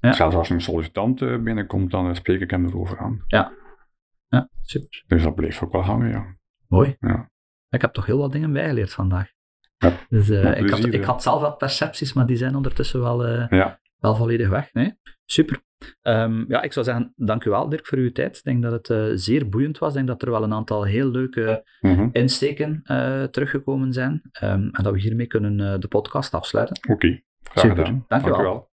Ja. 0.00 0.12
Zelfs 0.12 0.36
als 0.36 0.50
een 0.50 0.60
sollicitant 0.60 1.20
uh, 1.20 1.38
binnenkomt, 1.42 1.90
dan 1.90 2.16
spreek 2.16 2.40
ik 2.40 2.50
hem 2.50 2.66
erover 2.66 2.98
aan. 2.98 3.24
Ja. 3.26 3.52
Ja, 4.28 4.48
super. 4.62 5.04
Dus 5.06 5.22
dat 5.22 5.34
bleef 5.34 5.62
ook 5.62 5.72
wel 5.72 5.82
hangen, 5.82 6.08
ja. 6.10 6.36
Mooi. 6.68 6.96
Ja. 7.00 7.30
Ik 7.68 7.80
heb 7.80 7.92
toch 7.92 8.06
heel 8.06 8.18
wat 8.18 8.32
dingen 8.32 8.52
bijgeleerd 8.52 8.92
vandaag. 8.92 9.30
Ja. 9.76 9.92
Dus, 10.08 10.30
uh, 10.30 10.42
Met 10.42 10.58
ik, 10.58 10.70
had, 10.70 10.84
ik 10.84 11.04
had 11.04 11.22
zelf 11.22 11.40
wat 11.40 11.58
percepties, 11.58 12.12
maar 12.12 12.26
die 12.26 12.36
zijn 12.36 12.54
ondertussen 12.56 13.00
wel, 13.00 13.28
uh, 13.28 13.48
Ja. 13.48 13.80
wel 13.96 14.14
volledig 14.16 14.48
weg. 14.48 14.72
Nee? 14.72 14.94
Super. 15.24 15.60
Um, 16.02 16.44
ja, 16.48 16.62
ik 16.62 16.72
zou 16.72 16.84
zeggen, 16.84 17.12
dank 17.16 17.44
u 17.44 17.50
wel 17.50 17.68
Dirk 17.68 17.86
voor 17.86 17.98
uw 17.98 18.12
tijd. 18.12 18.36
Ik 18.36 18.42
denk 18.44 18.62
dat 18.62 18.72
het 18.72 18.88
uh, 18.88 19.10
zeer 19.14 19.48
boeiend 19.48 19.78
was. 19.78 19.88
Ik 19.88 19.94
denk 19.94 20.06
dat 20.06 20.22
er 20.22 20.30
wel 20.30 20.42
een 20.42 20.52
aantal 20.52 20.84
heel 20.84 21.10
leuke 21.10 21.64
Mhm. 21.80 22.08
insteken 22.12 22.82
teruggekomen 23.30 23.92
zijn. 23.92 24.22
Um, 24.42 24.50
en 24.72 24.82
dat 24.82 24.92
we 24.92 25.00
hiermee 25.00 25.26
kunnen 25.26 25.80
de 25.80 25.88
podcast 25.88 26.34
afsluiten. 26.34 26.90
Oké, 26.92 27.20
graag 27.42 27.64
Super. 27.64 27.76
gedaan. 27.86 28.04
Dank 28.08 28.26
u 28.26 28.30
wel. 28.30 28.69